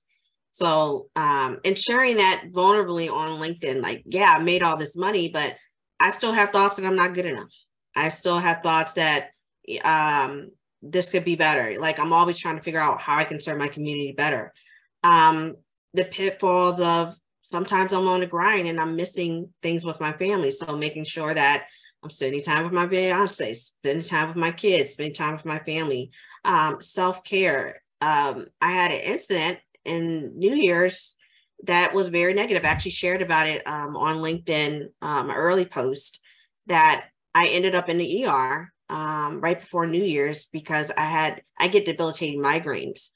[0.51, 5.29] So, um, and sharing that vulnerably on LinkedIn, like, yeah, I made all this money,
[5.29, 5.57] but
[5.99, 7.55] I still have thoughts that I'm not good enough.
[7.97, 9.31] I still have thoughts that
[9.83, 10.51] um,
[10.83, 11.77] this could be better.
[11.79, 14.53] Like I'm always trying to figure out how I can serve my community better.
[15.03, 15.55] Um,
[15.95, 20.51] the pitfalls of sometimes I'm on a grind and I'm missing things with my family.
[20.51, 21.65] So making sure that
[22.03, 25.59] I'm spending time with my fiance, spending time with my kids, spending time with my
[25.61, 26.11] family.
[26.45, 27.83] Um, self-care.
[28.01, 31.15] Um, I had an incident in New Year's
[31.65, 32.65] that was very negative.
[32.65, 36.21] I actually shared about it um, on LinkedIn, um, early post
[36.67, 38.73] that I ended up in the ER
[39.43, 43.09] right before New Year's because I had I get debilitating migraines.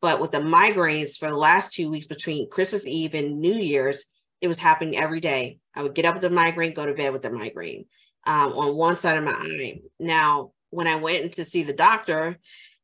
[0.00, 4.06] But with the migraines for the last two weeks between Christmas Eve and New Year's,
[4.40, 5.58] it was happening every day.
[5.74, 7.84] I would get up with a migraine, go to bed with a migraine
[8.26, 9.80] um, on one side of my eye.
[9.98, 12.38] Now, when I went to see the doctor,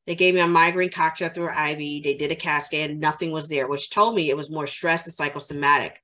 [0.07, 1.79] they gave me a migraine cocktail through IV.
[2.05, 5.07] They did a CAT scan, nothing was there, which told me it was more stress
[5.07, 6.01] and psychosomatic.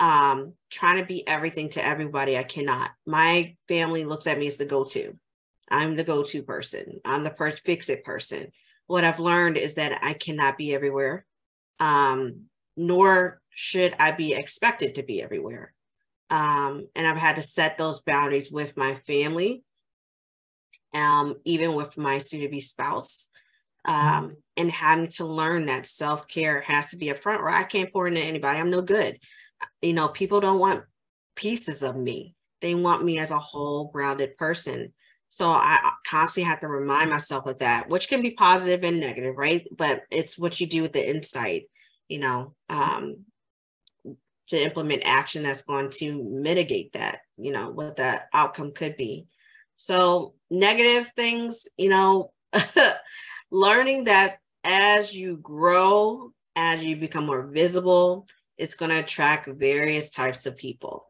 [0.00, 2.90] Um, trying to be everything to everybody, I cannot.
[3.06, 5.16] My family looks at me as the go-to.
[5.70, 7.00] I'm the go-to person.
[7.04, 8.50] I'm the first fix-it person.
[8.86, 11.24] What I've learned is that I cannot be everywhere,
[11.80, 12.42] um,
[12.76, 15.72] nor should I be expected to be everywhere.
[16.30, 19.62] Um, and I've had to set those boundaries with my family,
[20.92, 23.28] um, even with my soon-to-be spouse,
[23.84, 27.40] um, and having to learn that self-care has to be a front.
[27.40, 28.58] Or I can't pour into anybody.
[28.58, 29.18] I'm no good.
[29.82, 30.84] You know, people don't want
[31.36, 32.34] pieces of me.
[32.60, 34.92] They want me as a whole, grounded person.
[35.34, 39.34] So I constantly have to remind myself of that, which can be positive and negative,
[39.36, 39.66] right?
[39.76, 41.64] But it's what you do with the insight,
[42.08, 43.24] you know, um,
[44.46, 49.26] to implement action that's going to mitigate that, you know, what the outcome could be.
[49.74, 52.30] So negative things, you know,
[53.50, 60.10] learning that as you grow, as you become more visible, it's going to attract various
[60.10, 61.08] types of people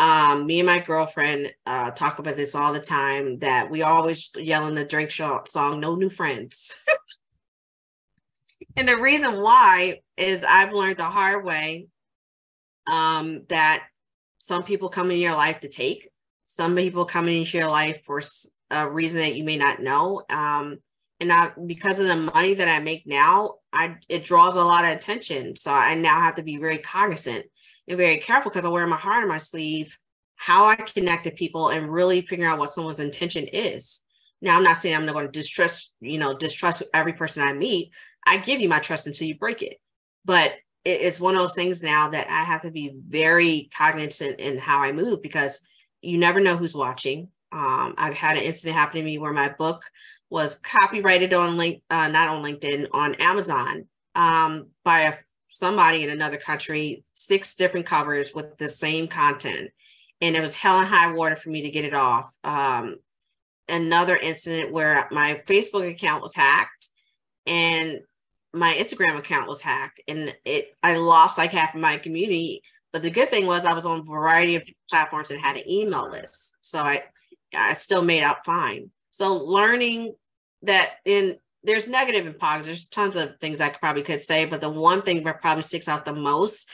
[0.00, 4.30] um, me and my girlfriend uh, talk about this all the time that we always
[4.34, 6.72] yell in the Drake song, No New Friends.
[8.76, 11.88] and the reason why is I've learned the hard way
[12.86, 13.84] um, that
[14.38, 16.08] some people come in your life to take,
[16.46, 18.22] some people come into your life for
[18.70, 20.22] a reason that you may not know.
[20.30, 20.78] Um,
[21.20, 24.86] and I because of the money that I make now, I it draws a lot
[24.86, 25.56] of attention.
[25.56, 27.44] So I now have to be very cognizant
[27.90, 29.98] and very careful because I wear my heart on my sleeve,
[30.36, 34.02] how I connect to people and really figure out what someone's intention is.
[34.40, 37.52] Now I'm not saying I'm not going to distrust, you know, distrust every person I
[37.52, 37.90] meet.
[38.24, 39.76] I give you my trust until you break it.
[40.24, 40.52] But
[40.84, 44.82] it's one of those things now that I have to be very cognizant in how
[44.82, 45.60] I move because
[46.00, 47.28] you never know who's watching.
[47.52, 49.84] Um, I've had an incident happen to me where my book
[50.30, 55.14] was copyrighted on link, uh, not on LinkedIn, on Amazon um, by a,
[55.50, 59.70] somebody in another country, six different covers with the same content.
[60.22, 62.32] And it was hell and high water for me to get it off.
[62.44, 62.96] Um,
[63.68, 66.88] another incident where my Facebook account was hacked
[67.46, 68.00] and
[68.52, 72.62] my Instagram account was hacked and it I lost like half of my community.
[72.92, 75.68] But the good thing was I was on a variety of platforms and had an
[75.68, 76.56] email list.
[76.60, 77.04] So I
[77.54, 78.90] I still made out fine.
[79.10, 80.14] So learning
[80.62, 82.66] that in there's negative and positive.
[82.66, 85.62] There's tons of things I could probably could say, but the one thing that probably
[85.62, 86.68] sticks out the most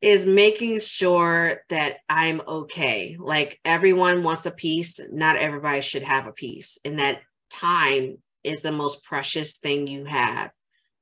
[0.00, 3.16] is making sure that I'm okay.
[3.18, 8.62] Like everyone wants a piece, not everybody should have a piece, and that time is
[8.62, 10.50] the most precious thing you have.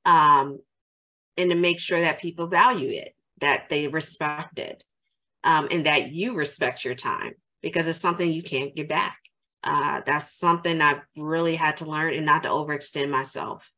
[0.04, 0.60] Um,
[1.36, 4.84] and to make sure that people value it, that they respect it,
[5.42, 9.18] um, and that you respect your time because it's something you can't get back
[9.64, 13.70] uh, that's something I've really had to learn and not to overextend myself.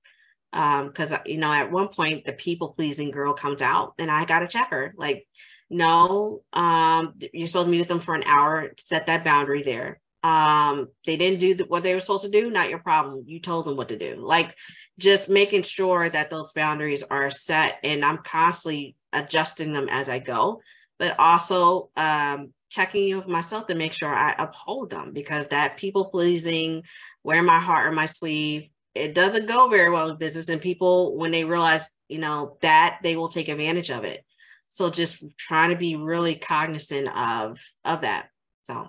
[0.52, 4.24] Because, um, you know, at one point, the people pleasing girl comes out and I
[4.24, 4.94] got to check her.
[4.96, 5.26] Like,
[5.68, 10.00] no, um, you're supposed to meet with them for an hour, set that boundary there.
[10.22, 13.24] Um, they didn't do the, what they were supposed to do, not your problem.
[13.26, 14.16] You told them what to do.
[14.18, 14.54] Like,
[14.98, 20.20] just making sure that those boundaries are set and I'm constantly adjusting them as I
[20.20, 20.60] go,
[20.98, 25.76] but also um, checking in with myself to make sure I uphold them because that
[25.76, 26.82] people pleasing,
[27.22, 30.48] wear my heart on my sleeve, it doesn't go very well in business.
[30.48, 34.24] And people, when they realize, you know, that they will take advantage of it.
[34.68, 38.28] So just trying to be really cognizant of of that.
[38.64, 38.88] So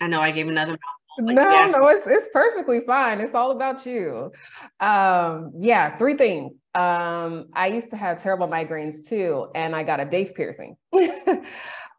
[0.00, 0.76] I know I gave another
[1.18, 1.72] like, no, yes.
[1.72, 3.20] no, it's it's perfectly fine.
[3.20, 4.32] It's all about you.
[4.80, 6.52] Um, yeah, three things.
[6.74, 10.76] Um, I used to have terrible migraines too, and I got a daith piercing.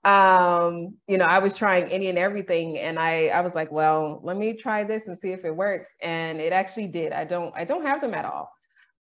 [0.03, 4.21] um, you know, I was trying any and everything, and I I was like, well,
[4.23, 7.11] let me try this and see if it works, and it actually did.
[7.11, 8.51] I don't I don't have them at all.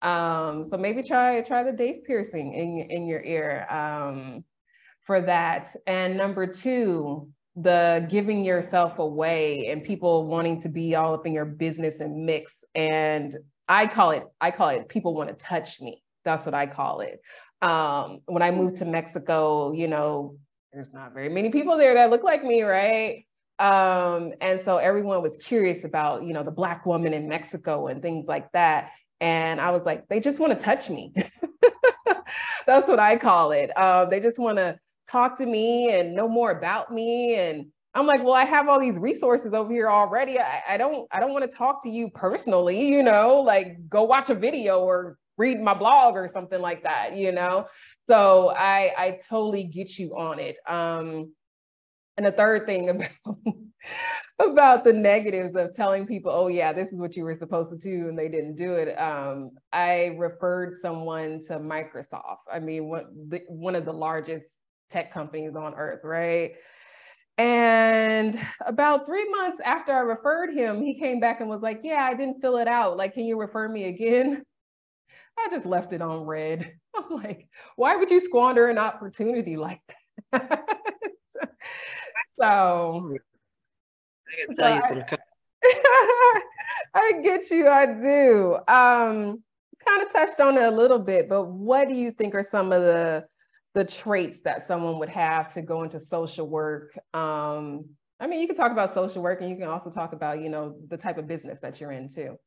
[0.02, 4.44] Um, so maybe try try the daith piercing in in your ear um,
[5.06, 5.76] for that.
[5.88, 11.34] And number two, the giving yourself away and people wanting to be all up in
[11.34, 12.64] your business and mix.
[12.76, 13.36] And
[13.68, 16.04] i call it i call it people want to touch me.
[16.24, 17.20] That's what i call it.
[17.62, 20.38] Um, when i moved to mexico you know
[20.72, 23.26] there's not very many people there that look like me right?
[23.60, 28.04] Um, and so everyone was curious about you know the black woman in mexico and
[28.04, 28.92] things like that.
[29.20, 31.12] And i was like they just want to touch me.
[32.68, 33.76] That's what i call it.
[33.76, 34.78] Uh, they just want to
[35.10, 38.80] talk to me and know more about me and I'm like, well, I have all
[38.80, 40.38] these resources over here already.
[40.38, 44.04] I, I don't, I don't want to talk to you personally, you know, like go
[44.04, 47.66] watch a video or read my blog or something like that, you know.
[48.08, 50.58] So I, I totally get you on it.
[50.68, 51.34] Um,
[52.18, 53.38] and the third thing about
[54.40, 57.78] about the negatives of telling people, oh yeah, this is what you were supposed to
[57.78, 58.94] do, and they didn't do it.
[58.96, 62.46] Um, I referred someone to Microsoft.
[62.52, 63.06] I mean, one,
[63.48, 64.46] one of the largest
[64.90, 66.54] tech companies on earth, right?
[67.38, 72.04] And about three months after I referred him, he came back and was like, Yeah,
[72.04, 72.98] I didn't fill it out.
[72.98, 74.44] Like, can you refer me again?
[75.40, 76.74] I just left it on read.
[76.96, 79.82] I'm like, why would you squander an opportunity like
[80.32, 80.68] that?
[82.40, 83.18] so
[84.28, 85.04] I can tell you some.
[85.64, 86.42] I,
[86.96, 88.56] I get you, I do.
[88.68, 89.44] Um,
[89.86, 92.72] kind of touched on it a little bit, but what do you think are some
[92.72, 93.26] of the
[93.78, 96.98] the traits that someone would have to go into social work.
[97.14, 97.86] Um,
[98.20, 100.50] I mean, you can talk about social work and you can also talk about, you
[100.50, 102.40] know, the type of business that you're in too.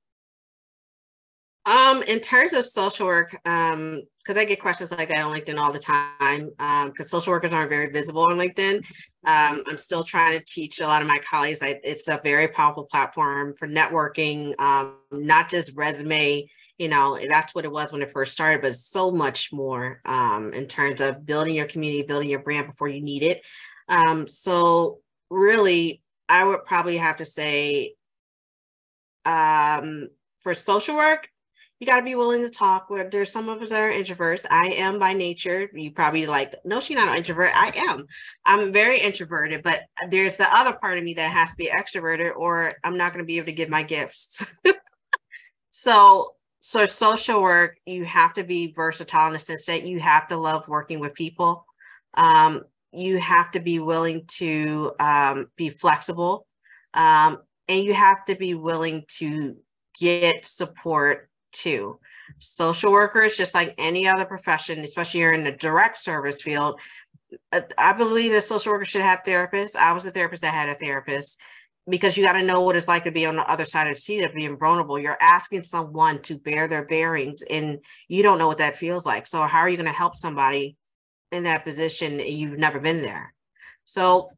[1.66, 5.56] Um, in terms of social work, um, because I get questions like that on LinkedIn
[5.56, 8.78] all the time, um, because social workers aren't very visible on LinkedIn.
[9.24, 11.62] Um, I'm still trying to teach a lot of my colleagues.
[11.62, 16.48] I, it's a very powerful platform for networking, um, not just resume
[16.80, 20.54] you know that's what it was when it first started but so much more um,
[20.54, 23.44] in terms of building your community building your brand before you need it
[23.88, 24.98] um, so
[25.28, 27.94] really i would probably have to say
[29.26, 30.08] um,
[30.40, 31.28] for social work
[31.78, 32.90] you got to be willing to talk.
[33.10, 34.44] There's some of us that are introverts.
[34.50, 35.70] I am by nature.
[35.72, 37.52] You probably like, no, she's not an introvert.
[37.54, 38.04] I am.
[38.44, 39.80] I'm very introverted, but
[40.10, 43.24] there's the other part of me that has to be extroverted, or I'm not going
[43.24, 44.44] to be able to give my gifts.
[45.70, 50.36] so, so social work, you have to be versatile the sense that you have to
[50.36, 51.64] love working with people.
[52.14, 56.46] Um, you have to be willing to um, be flexible,
[56.92, 59.56] um, and you have to be willing to
[59.98, 61.98] get support too.
[62.38, 66.78] Social workers, just like any other profession, especially you're in the direct service field,
[67.52, 69.76] uh, I believe that social workers should have therapists.
[69.76, 71.38] I was a therapist that had a therapist
[71.88, 73.94] because you got to know what it's like to be on the other side of
[73.94, 74.98] the seat of being vulnerable.
[74.98, 77.78] You're asking someone to bear their bearings and
[78.08, 79.26] you don't know what that feels like.
[79.26, 80.76] So how are you going to help somebody
[81.32, 82.20] in that position?
[82.20, 83.34] You've never been there.
[83.84, 84.30] So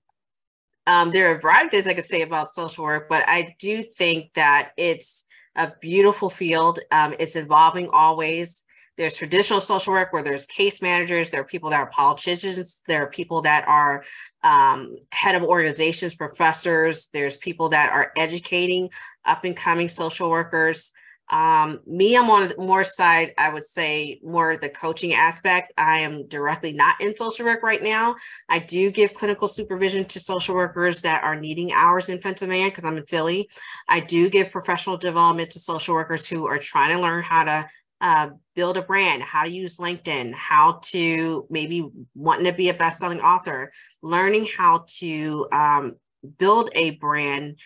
[0.86, 3.55] um, there are a variety of things I could say about social work, but I
[3.59, 5.24] do think that it's
[5.55, 6.80] a beautiful field.
[6.90, 8.64] Um, it's evolving always.
[9.03, 13.03] There's traditional social work where there's case managers, there are people that are politicians, there
[13.03, 14.05] are people that are
[14.44, 18.90] um, head of organizations, professors, there's people that are educating
[19.24, 20.92] up and coming social workers.
[21.32, 25.72] Um, me, I'm on the more side, I would say more the coaching aspect.
[25.76, 28.14] I am directly not in social work right now.
[28.48, 32.84] I do give clinical supervision to social workers that are needing hours in Pennsylvania because
[32.84, 33.48] I'm in Philly.
[33.88, 37.66] I do give professional development to social workers who are trying to learn how to
[38.03, 42.74] uh, build a brand, how to use LinkedIn, how to maybe wanting to be a
[42.74, 43.72] best-selling author,
[44.03, 45.94] learning how to um,
[46.36, 47.59] build a brand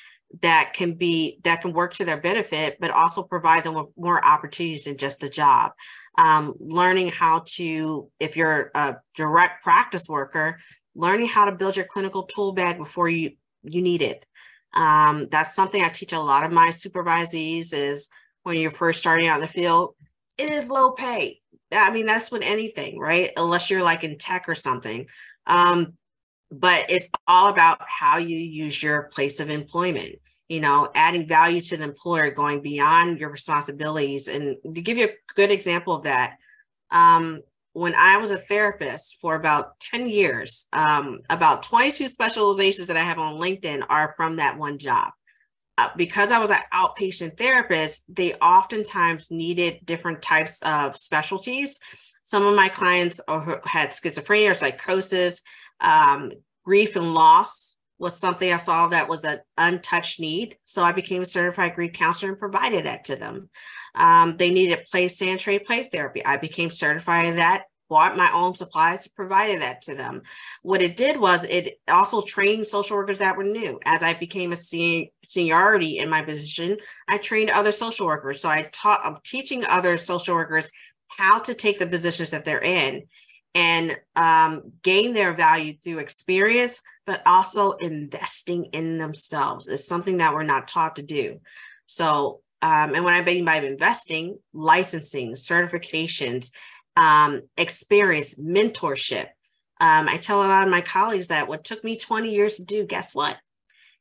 [0.43, 4.23] that can be that can work to their benefit but also provide them with more
[4.23, 5.73] opportunities than just a job.
[6.19, 10.59] Um, learning how to if you're a direct practice worker
[10.95, 13.33] learning how to build your clinical tool bag before you
[13.63, 14.27] you need it.
[14.75, 18.09] Um, that's something i teach a lot of my supervisees is
[18.43, 19.95] when you're first starting out in the field
[20.39, 21.41] it is low pay.
[21.73, 23.33] I mean that's with anything right?
[23.37, 25.07] Unless you're like in tech or something.
[25.47, 25.95] Um,
[26.51, 30.17] but it's all about how you use your place of employment
[30.49, 34.29] you know adding value to the employer going beyond your responsibilities.
[34.29, 36.39] And to give you a good example of that
[36.91, 37.41] um,
[37.73, 43.03] when i was a therapist for about 10 years um, about 22 specializations that i
[43.03, 45.13] have on linkedin are from that one job
[45.79, 51.79] uh, because i was an outpatient therapist they oftentimes needed different types of specialties
[52.23, 55.43] some of my clients are, had schizophrenia or psychosis
[55.81, 56.33] um,
[56.65, 60.57] grief and loss was something I saw that was an untouched need.
[60.65, 63.49] So I became a certified grief counselor and provided that to them.
[63.95, 66.25] Um, they needed play, stand, trade, play therapy.
[66.25, 70.23] I became certified in that, bought my own supplies, provided that to them.
[70.63, 73.79] What it did was it also trained social workers that were new.
[73.85, 76.79] As I became a sen- seniority in my position,
[77.09, 78.41] I trained other social workers.
[78.41, 80.71] So I taught, I'm teaching other social workers
[81.09, 83.05] how to take the positions that they're in
[83.55, 90.35] and um, gain their value through experience, but also investing in themselves is something that
[90.35, 91.41] we're not taught to do.
[91.87, 96.51] So, um, and when I mean by investing, licensing, certifications,
[96.97, 99.27] um, experience, mentorship.
[99.79, 102.65] Um, I tell a lot of my colleagues that what took me 20 years to
[102.65, 103.37] do, guess what?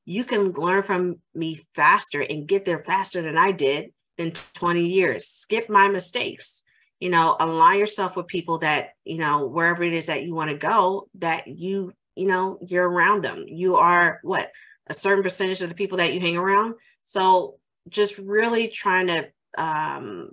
[0.06, 4.88] You can learn from me faster and get there faster than I did than 20
[4.88, 5.28] years.
[5.28, 6.64] Skip my mistakes
[7.00, 10.50] you know align yourself with people that you know wherever it is that you want
[10.50, 14.50] to go that you you know you're around them you are what
[14.88, 17.56] a certain percentage of the people that you hang around so
[17.90, 19.28] just really trying to
[19.58, 20.30] um,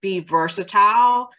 [0.00, 1.30] be versatile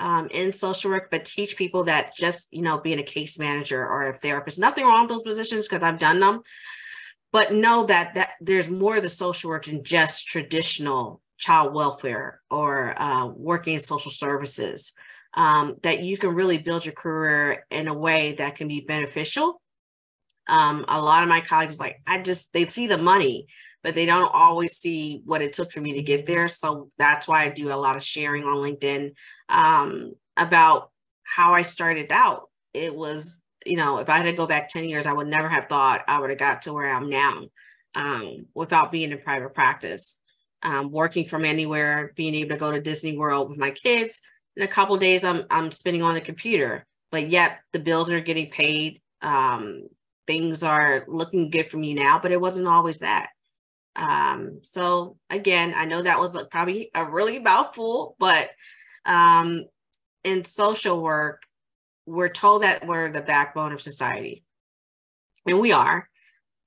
[0.00, 3.80] um, in social work but teach people that just you know being a case manager
[3.80, 6.40] or a therapist nothing wrong with those positions because i've done them
[7.32, 12.40] but know that that there's more of the social work than just traditional child welfare
[12.50, 14.92] or uh, working in social services,
[15.34, 19.60] um, that you can really build your career in a way that can be beneficial.
[20.48, 23.48] Um, a lot of my colleagues, like, I just, they see the money,
[23.86, 26.48] but they don't always see what it took for me to get there.
[26.48, 29.12] So that's why I do a lot of sharing on LinkedIn
[29.48, 30.90] um, about
[31.22, 32.50] how I started out.
[32.74, 35.48] It was, you know, if I had to go back 10 years, I would never
[35.48, 37.44] have thought I would have got to where I'm now
[37.94, 40.18] um, without being in private practice
[40.62, 44.20] um, working from anywhere, being able to go to Disney World with my kids.
[44.56, 48.20] In a couple days, I'm I'm spending on the computer, but yet the bills are
[48.20, 49.00] getting paid.
[49.22, 49.84] Um,
[50.26, 53.28] things are looking good for me now, but it wasn't always that.
[53.96, 58.50] Um, so again, I know that was probably a really mouthful, but
[59.04, 59.64] um,
[60.22, 61.42] in social work,
[62.04, 64.44] we're told that we're the backbone of society,
[65.46, 66.08] and we are.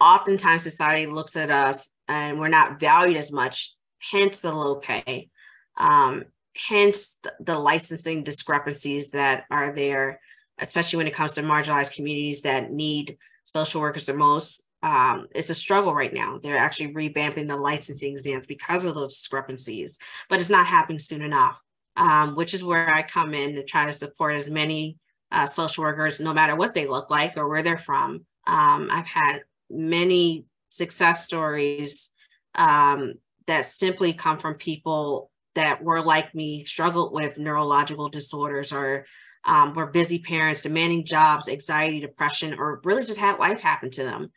[0.01, 5.29] Oftentimes, society looks at us and we're not valued as much hence the low pay.
[5.77, 6.25] Um,
[6.55, 10.19] hence the licensing discrepancies that are there,
[10.57, 14.63] especially when it comes to marginalized communities that need social workers the most.
[14.81, 16.39] Um, it's a struggle right now.
[16.41, 19.99] They're actually revamping the licensing exams because of those discrepancies,
[20.29, 21.59] but it's not happening soon enough,
[21.97, 24.97] um, which is where I come in to try to support as many
[25.31, 28.25] uh, social workers, no matter what they look like or where they're from.
[28.47, 32.09] Um, I've had many success stories
[32.55, 33.13] um,
[33.47, 39.05] that simply come from people that were like me, struggled with neurological disorders or
[39.45, 44.03] um, were busy parents, demanding jobs, anxiety, depression, or really just had life happen to
[44.03, 44.31] them.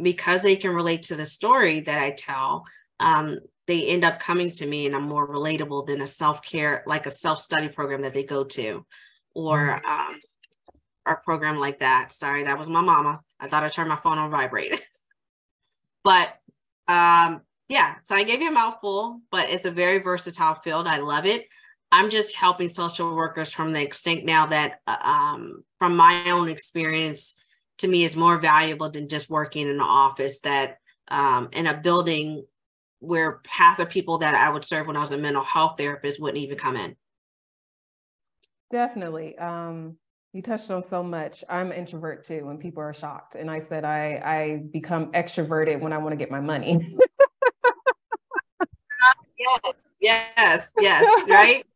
[0.00, 2.64] Because they can relate to the story that I tell,
[2.98, 7.06] um, they end up coming to me and I'm more relatable than a self-care, like
[7.06, 8.84] a self-study program that they go to
[9.34, 9.86] or mm-hmm.
[9.86, 10.20] um,
[11.06, 12.12] a program like that.
[12.12, 13.20] Sorry, that was my mama.
[13.38, 14.80] I thought I turned my phone on vibrate.
[16.04, 16.28] but
[16.88, 20.86] um, yeah, so I gave you a mouthful, but it's a very versatile field.
[20.86, 21.46] I love it.
[21.90, 26.48] I'm just helping social workers from the extent now that, uh, um, from my own
[26.48, 27.34] experience,
[27.78, 31.76] to me is more valuable than just working in an office that um, in a
[31.76, 32.44] building
[33.00, 36.20] where half the people that I would serve when I was a mental health therapist
[36.20, 36.96] wouldn't even come in.
[38.70, 39.36] Definitely.
[39.38, 39.96] Um,
[40.32, 41.44] you touched on so much.
[41.48, 43.34] I'm introvert too when people are shocked.
[43.34, 46.96] And I said I I become extroverted when I want to get my money.
[49.38, 51.66] yes, yes, yes, right?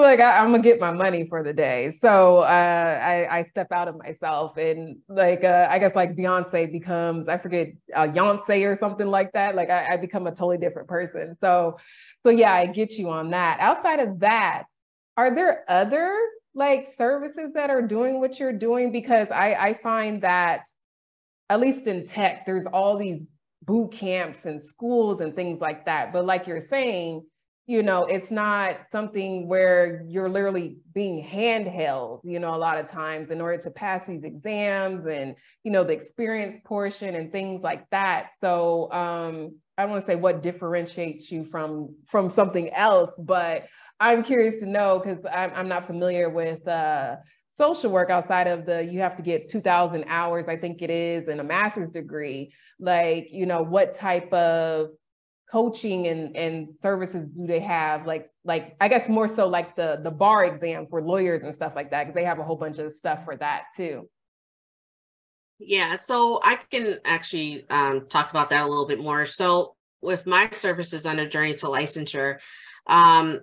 [0.00, 1.90] Like I, am gonna get my money for the day.
[1.90, 6.70] So uh, I, I, step out of myself and like uh, I guess like Beyonce
[6.72, 9.54] becomes I forget uh, Beyonce or something like that.
[9.54, 11.36] Like I, I become a totally different person.
[11.40, 11.76] So
[12.24, 13.58] so yeah, I get you on that.
[13.60, 14.64] Outside of that,
[15.16, 16.18] are there other
[16.54, 18.92] like services that are doing what you're doing?
[18.92, 20.64] Because I I find that
[21.50, 23.20] at least in tech, there's all these
[23.64, 26.12] boot camps and schools and things like that.
[26.12, 27.26] But like you're saying
[27.66, 32.88] you know, it's not something where you're literally being handheld, you know, a lot of
[32.88, 37.62] times in order to pass these exams and, you know, the experience portion and things
[37.62, 38.30] like that.
[38.40, 43.66] So um, I want to say what differentiates you from from something else, but
[44.00, 47.16] I'm curious to know because I'm, I'm not familiar with uh,
[47.56, 51.28] social work outside of the you have to get 2000 hours i think it is
[51.28, 52.50] and a master's degree
[52.80, 54.88] like you know what type of
[55.52, 58.06] coaching and, and services do they have?
[58.06, 61.74] Like like i guess more so like the the bar exam for lawyers and stuff
[61.76, 64.08] like that because they have a whole bunch of stuff for that too.
[65.58, 69.26] Yeah so i can actually um, talk about that a little bit more.
[69.26, 72.38] So with my services on a journey to licensure
[72.88, 73.40] um,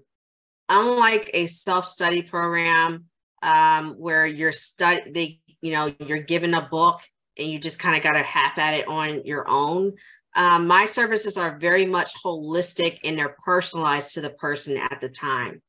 [0.68, 3.06] unlike a self-study program
[3.42, 7.00] um, where you're study they you know you're given a book
[7.38, 9.94] and you just kind of got to half at it on your own
[10.36, 15.10] um, my services are very much holistic and they're personalized to the person at the
[15.10, 15.62] time.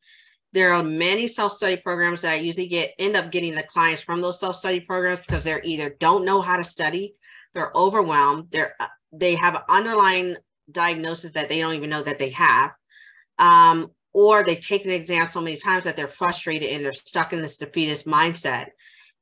[0.53, 4.21] There are many self-study programs that I usually get end up getting the clients from
[4.21, 7.15] those self-study programs because they're either don't know how to study,
[7.55, 10.37] they're overwhelmed, they're uh, they have an underlying
[10.71, 12.71] diagnosis that they don't even know that they have,
[13.39, 17.33] um, or they take an exam so many times that they're frustrated and they're stuck
[17.33, 18.67] in this defeatist mindset.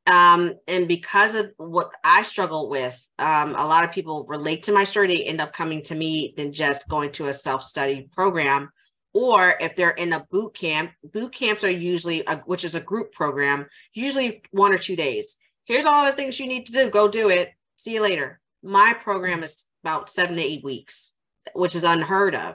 [0.09, 4.73] Um, and because of what I struggle with, um, a lot of people relate to
[4.73, 5.07] my story.
[5.07, 8.71] They end up coming to me than just going to a self study program.
[9.13, 12.81] Or if they're in a boot camp, boot camps are usually, a, which is a
[12.81, 15.37] group program, usually one or two days.
[15.65, 16.89] Here's all the things you need to do.
[16.89, 17.51] Go do it.
[17.77, 18.41] See you later.
[18.63, 21.13] My program is about seven to eight weeks,
[21.53, 22.55] which is unheard of.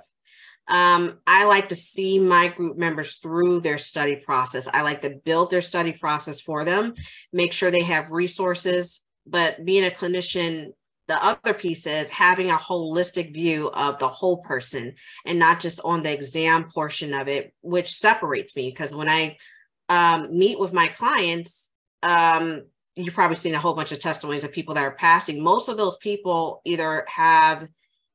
[0.68, 4.68] Um, I like to see my group members through their study process.
[4.72, 6.94] I like to build their study process for them,
[7.32, 9.04] make sure they have resources.
[9.26, 10.74] But being a clinician,
[11.08, 14.96] the other piece is having a holistic view of the whole person
[15.26, 18.70] and not just on the exam portion of it, which separates me.
[18.70, 19.38] Because when I
[19.90, 21.72] um, meet with my clients,
[22.04, 22.64] um,
[22.96, 25.44] you've probably seen a whole bunch of testimonies of people that are passing.
[25.44, 27.68] Most of those people either have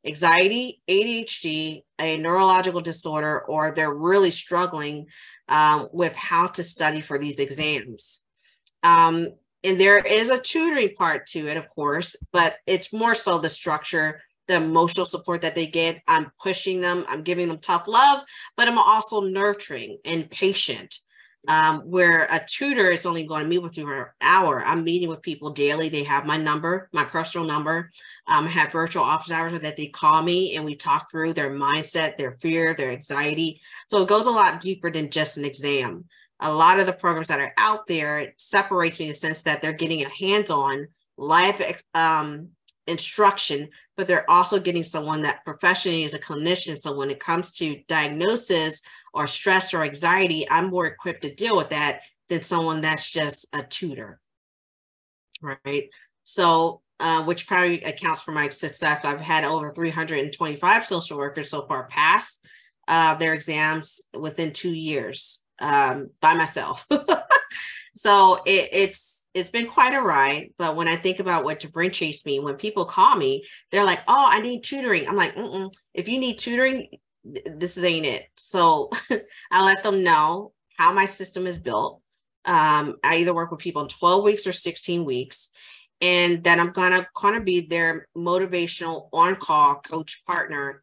[0.05, 5.07] anxiety, ADHD, a neurological disorder, or they're really struggling
[5.49, 8.21] um, with how to study for these exams.
[8.83, 9.29] Um,
[9.65, 13.49] and there is a tutoring part to it, of course, but it's more so the
[13.49, 16.01] structure, the emotional support that they get.
[16.07, 18.21] I'm pushing them, I'm giving them tough love,
[18.57, 20.95] but I'm also nurturing and patient
[21.47, 24.65] um, where a tutor is only going to meet with you for an hour.
[24.65, 25.89] I'm meeting with people daily.
[25.89, 27.91] They have my number, my personal number.
[28.27, 31.51] Um, I have virtual office hours that they call me and we talk through their
[31.51, 33.61] mindset, their fear, their anxiety.
[33.89, 36.05] So it goes a lot deeper than just an exam.
[36.41, 39.43] A lot of the programs that are out there it separates me in the sense
[39.43, 42.49] that they're getting a hands-on live um,
[42.87, 46.81] instruction, but they're also getting someone that professionally is a clinician.
[46.81, 48.83] So when it comes to diagnosis
[49.19, 53.47] or stress or anxiety, I'm more equipped to deal with that than someone that's just
[53.53, 54.21] a tutor.
[55.43, 55.91] Right.
[56.25, 59.05] So, uh, which probably accounts for my success.
[59.05, 62.39] I've had over 325 social workers so far pass
[62.87, 66.87] uh, their exams within two years um, by myself.
[67.95, 70.51] so it, it's it's been quite a ride.
[70.59, 74.27] But when I think about what differentiates me, when people call me, they're like, "Oh,
[74.29, 75.73] I need tutoring." I'm like, Mm-mm.
[75.95, 76.89] "If you need tutoring,
[77.47, 78.91] this ain't it." So
[79.51, 82.01] I let them know how my system is built.
[82.45, 85.51] Um, I either work with people in 12 weeks or 16 weeks,
[86.01, 90.83] and then I'm gonna kind of be their motivational on-call coach partner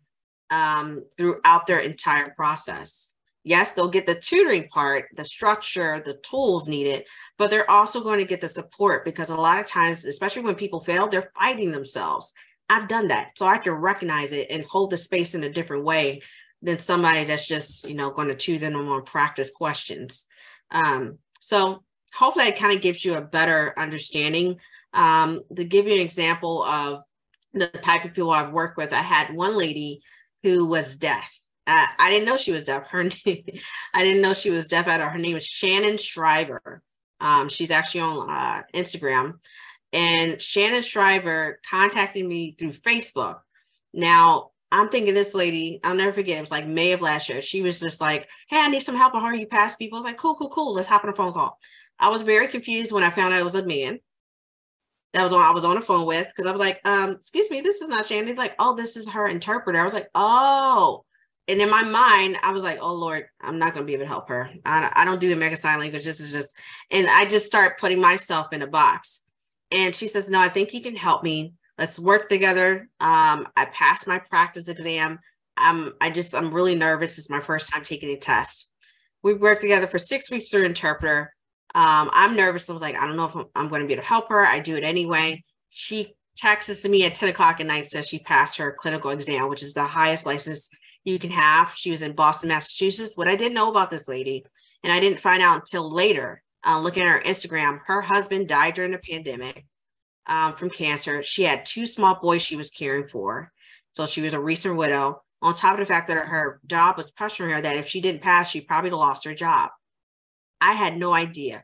[0.51, 3.15] um, throughout their entire process
[3.45, 7.05] yes, they'll get the tutoring part, the structure, the tools needed,
[7.37, 10.55] but they're also going to get the support because a lot of times, especially when
[10.55, 12.33] people fail, they're fighting themselves.
[12.70, 13.38] I've done that.
[13.38, 16.22] So I can recognize it and hold the space in a different way
[16.61, 20.26] than somebody that's just, you know, going to tune them on practice questions.
[20.72, 24.57] Um, so hopefully it kind of gives you a better understanding.
[24.93, 27.01] Um, to give you an example of
[27.53, 30.01] the type of people I've worked with, I had one lady
[30.41, 31.32] who was deaf
[31.68, 32.88] uh, I didn't know she was deaf.
[32.88, 33.43] Her name,
[33.93, 35.09] I didn't know she was deaf at all.
[35.09, 36.82] Her name was Shannon Shriver.
[37.20, 39.39] Um, she's actually on uh, Instagram.
[39.95, 43.39] And Shannon Shriver contacted me through Facebook.
[43.93, 47.39] Now, I'm thinking this lady, I'll never forget, it was like May of last year.
[47.39, 49.95] She was just like, Hey, I need some help on how you pass people.
[49.95, 50.73] I was like, Cool, cool, cool.
[50.73, 51.57] Let's hop on a phone call.
[51.97, 53.99] I was very confused when I found out it was a man
[55.13, 57.49] that was on I was on the phone with because I was like, um, excuse
[57.49, 58.27] me, this is not Shannon.
[58.27, 59.79] He's like, oh, this is her interpreter.
[59.79, 61.05] I was like, oh,
[61.47, 64.09] and in my mind, I was like, oh Lord, I'm not gonna be able to
[64.09, 64.49] help her.
[64.65, 66.03] I, I don't do the American Sign Language.
[66.03, 66.57] This is just,
[66.91, 69.21] and I just start putting myself in a box.
[69.72, 71.53] And she says, No, I think you can help me.
[71.78, 72.89] Let's work together.
[72.99, 75.20] Um, I passed my practice exam.
[75.57, 77.18] I'm I just I'm really nervous.
[77.18, 78.68] It's my first time taking a test.
[79.24, 81.34] We worked together for six weeks through interpreter.
[81.74, 82.70] Um, I'm nervous.
[82.70, 84.30] I was like, I don't know if I'm, I'm going to be able to help
[84.30, 84.45] her.
[84.45, 85.43] I do it anyway.
[85.70, 89.63] She texts me at 10 o'clock at night, says she passed her clinical exam, which
[89.63, 90.70] is the highest license
[91.03, 91.74] you can have.
[91.76, 93.18] She was in Boston, Massachusetts.
[93.18, 94.45] What I didn't know about this lady,
[94.84, 98.74] and I didn't find out until later, uh, looking at her Instagram, her husband died
[98.74, 99.66] during the pandemic
[100.28, 101.22] um, from cancer.
[101.24, 103.51] She had two small boys she was caring for.
[103.93, 105.22] So she was a recent widow.
[105.41, 108.22] On top of the fact that her job was pressuring her that if she didn't
[108.22, 109.70] pass, she probably lost her job.
[110.59, 111.63] I had no idea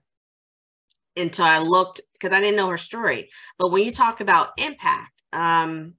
[1.18, 3.30] until I looked because I didn't know her story.
[3.58, 5.96] But when you talk about impact, um,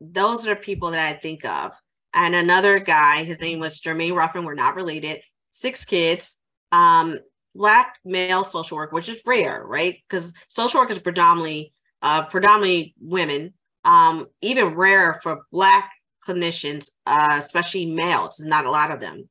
[0.00, 1.74] those are the people that I think of
[2.12, 4.44] and another guy, his name was Jermaine Ruffin.
[4.44, 5.20] We're not related.
[5.50, 6.40] Six kids,
[6.72, 7.20] um,
[7.54, 9.98] black male social work, which is rare, right?
[10.08, 11.72] Because social work is predominantly
[12.02, 13.54] uh, predominantly women.
[13.84, 15.90] Um, even rarer for black
[16.26, 18.36] clinicians, uh, especially males.
[18.36, 19.28] There's not a lot of them.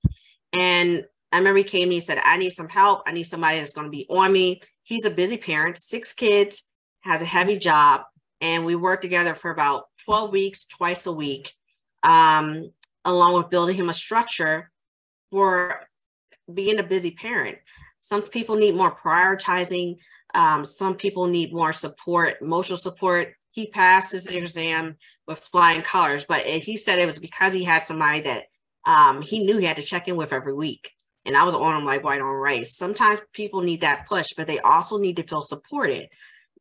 [0.58, 3.04] And I remember he came and said, I need some help.
[3.06, 4.62] I need somebody that's going to be on me.
[4.84, 6.64] He's a busy parent, six kids,
[7.02, 8.02] has a heavy job.
[8.42, 11.54] And we worked together for about 12 weeks, twice a week
[12.04, 12.72] um,
[13.06, 14.72] along with building him a structure
[15.32, 15.82] for
[16.52, 17.58] being a busy parent.
[18.00, 19.98] Some people need more prioritizing.
[20.34, 23.34] Um, some people need more support, emotional support.
[23.52, 24.96] He passed his exam
[25.28, 28.44] with flying colors, but he said it was because he had somebody that
[28.86, 30.92] um, he knew he had to check in with every week.
[31.26, 32.76] And I was on him like white on rice.
[32.76, 36.08] Sometimes people need that push, but they also need to feel supported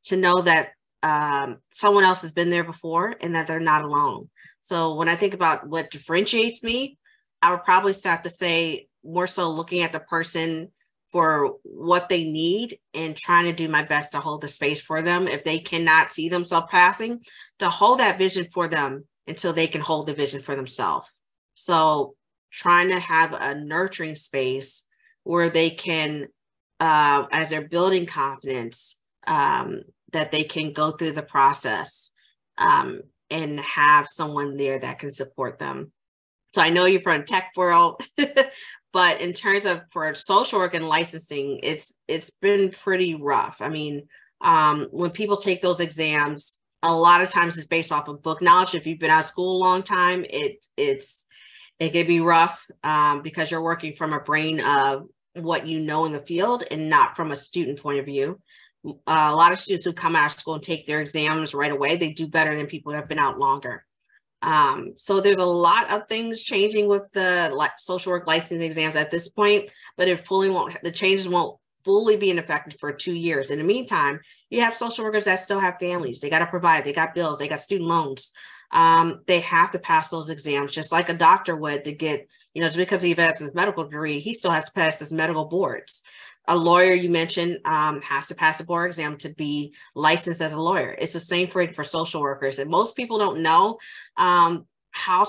[0.04, 0.70] to know that
[1.02, 4.28] um, someone else has been there before and that they're not alone.
[4.60, 6.98] So when I think about what differentiates me,
[7.40, 10.72] I would probably start to say more so looking at the person
[11.10, 15.02] for what they need and trying to do my best to hold the space for
[15.02, 15.26] them.
[15.26, 17.24] If they cannot see themselves passing,
[17.60, 21.08] to hold that vision for them until they can hold the vision for themselves.
[21.54, 22.14] So
[22.50, 24.84] trying to have a nurturing space
[25.24, 26.28] where they can,
[26.80, 29.82] uh, as they're building confidence, um,
[30.12, 32.10] that they can go through the process
[32.56, 35.92] um, and have someone there that can support them.
[36.54, 38.02] So I know you're from tech world,
[38.92, 43.58] but in terms of for social work and licensing, it's it's been pretty rough.
[43.60, 44.08] I mean,
[44.40, 48.40] um, when people take those exams, a lot of times it's based off of book
[48.40, 48.74] knowledge.
[48.74, 51.26] If you've been out of school a long time, it it's
[51.78, 56.04] it can be rough um, because you're working from a brain of what you know
[56.06, 58.40] in the field and not from a student point of view
[58.84, 61.72] uh, a lot of students who come out of school and take their exams right
[61.72, 63.84] away, they do better than people who have been out longer.
[64.40, 68.96] Um, so there's a lot of things changing with the like social work licensing exams
[68.96, 72.92] at this point, but it fully won't, the changes won't fully be in effect for
[72.92, 73.50] two years.
[73.50, 74.20] In the meantime,
[74.50, 76.20] you have social workers that still have families.
[76.20, 78.32] They got to provide, they got bills, they got student loans.
[78.70, 82.60] um, they have to pass those exams just like a doctor would to get, you
[82.60, 85.46] know, just because he has his medical degree, he still has to pass his medical
[85.46, 86.02] boards.
[86.48, 90.52] A lawyer you mentioned um, has to pass the board exam to be licensed as
[90.52, 90.96] a lawyer.
[90.98, 93.78] It's the same for for social workers, and most people don't know
[94.16, 95.26] um, how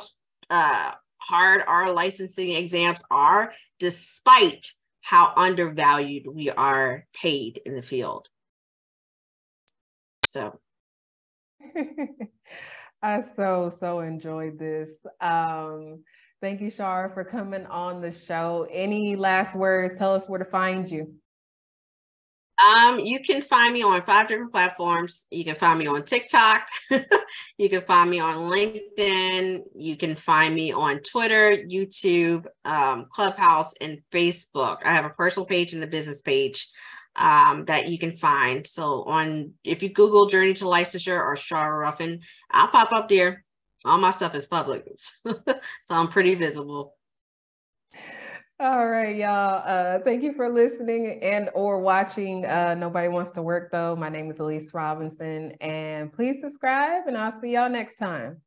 [0.49, 8.27] uh, hard our licensing exams are, despite how undervalued we are paid in the field.
[10.21, 10.59] So
[13.01, 14.89] I so, so enjoyed this.
[15.21, 16.03] Um,
[16.41, 18.67] thank you, Shara, for coming on the show.
[18.71, 19.97] Any last words?
[19.97, 21.13] Tell us where to find you.
[22.59, 25.25] Um, you can find me on five different platforms.
[25.31, 26.67] You can find me on TikTok.
[27.57, 29.61] you can find me on LinkedIn.
[29.75, 34.79] You can find me on Twitter, YouTube, um, Clubhouse, and Facebook.
[34.83, 36.67] I have a personal page and a business page
[37.15, 38.67] um, that you can find.
[38.67, 42.21] So on if you Google Journey to Licensure or Shara Ruffin,
[42.51, 43.45] I'll pop up there.
[43.85, 44.85] All my stuff is public,
[45.25, 45.35] so
[45.91, 46.95] I'm pretty visible.
[48.61, 49.63] All right, y'all.
[49.65, 52.45] Uh, thank you for listening and or watching.
[52.45, 53.95] Uh, Nobody wants to work though.
[53.95, 58.41] My name is Elyse Robinson, and please subscribe, and I'll see y'all next time.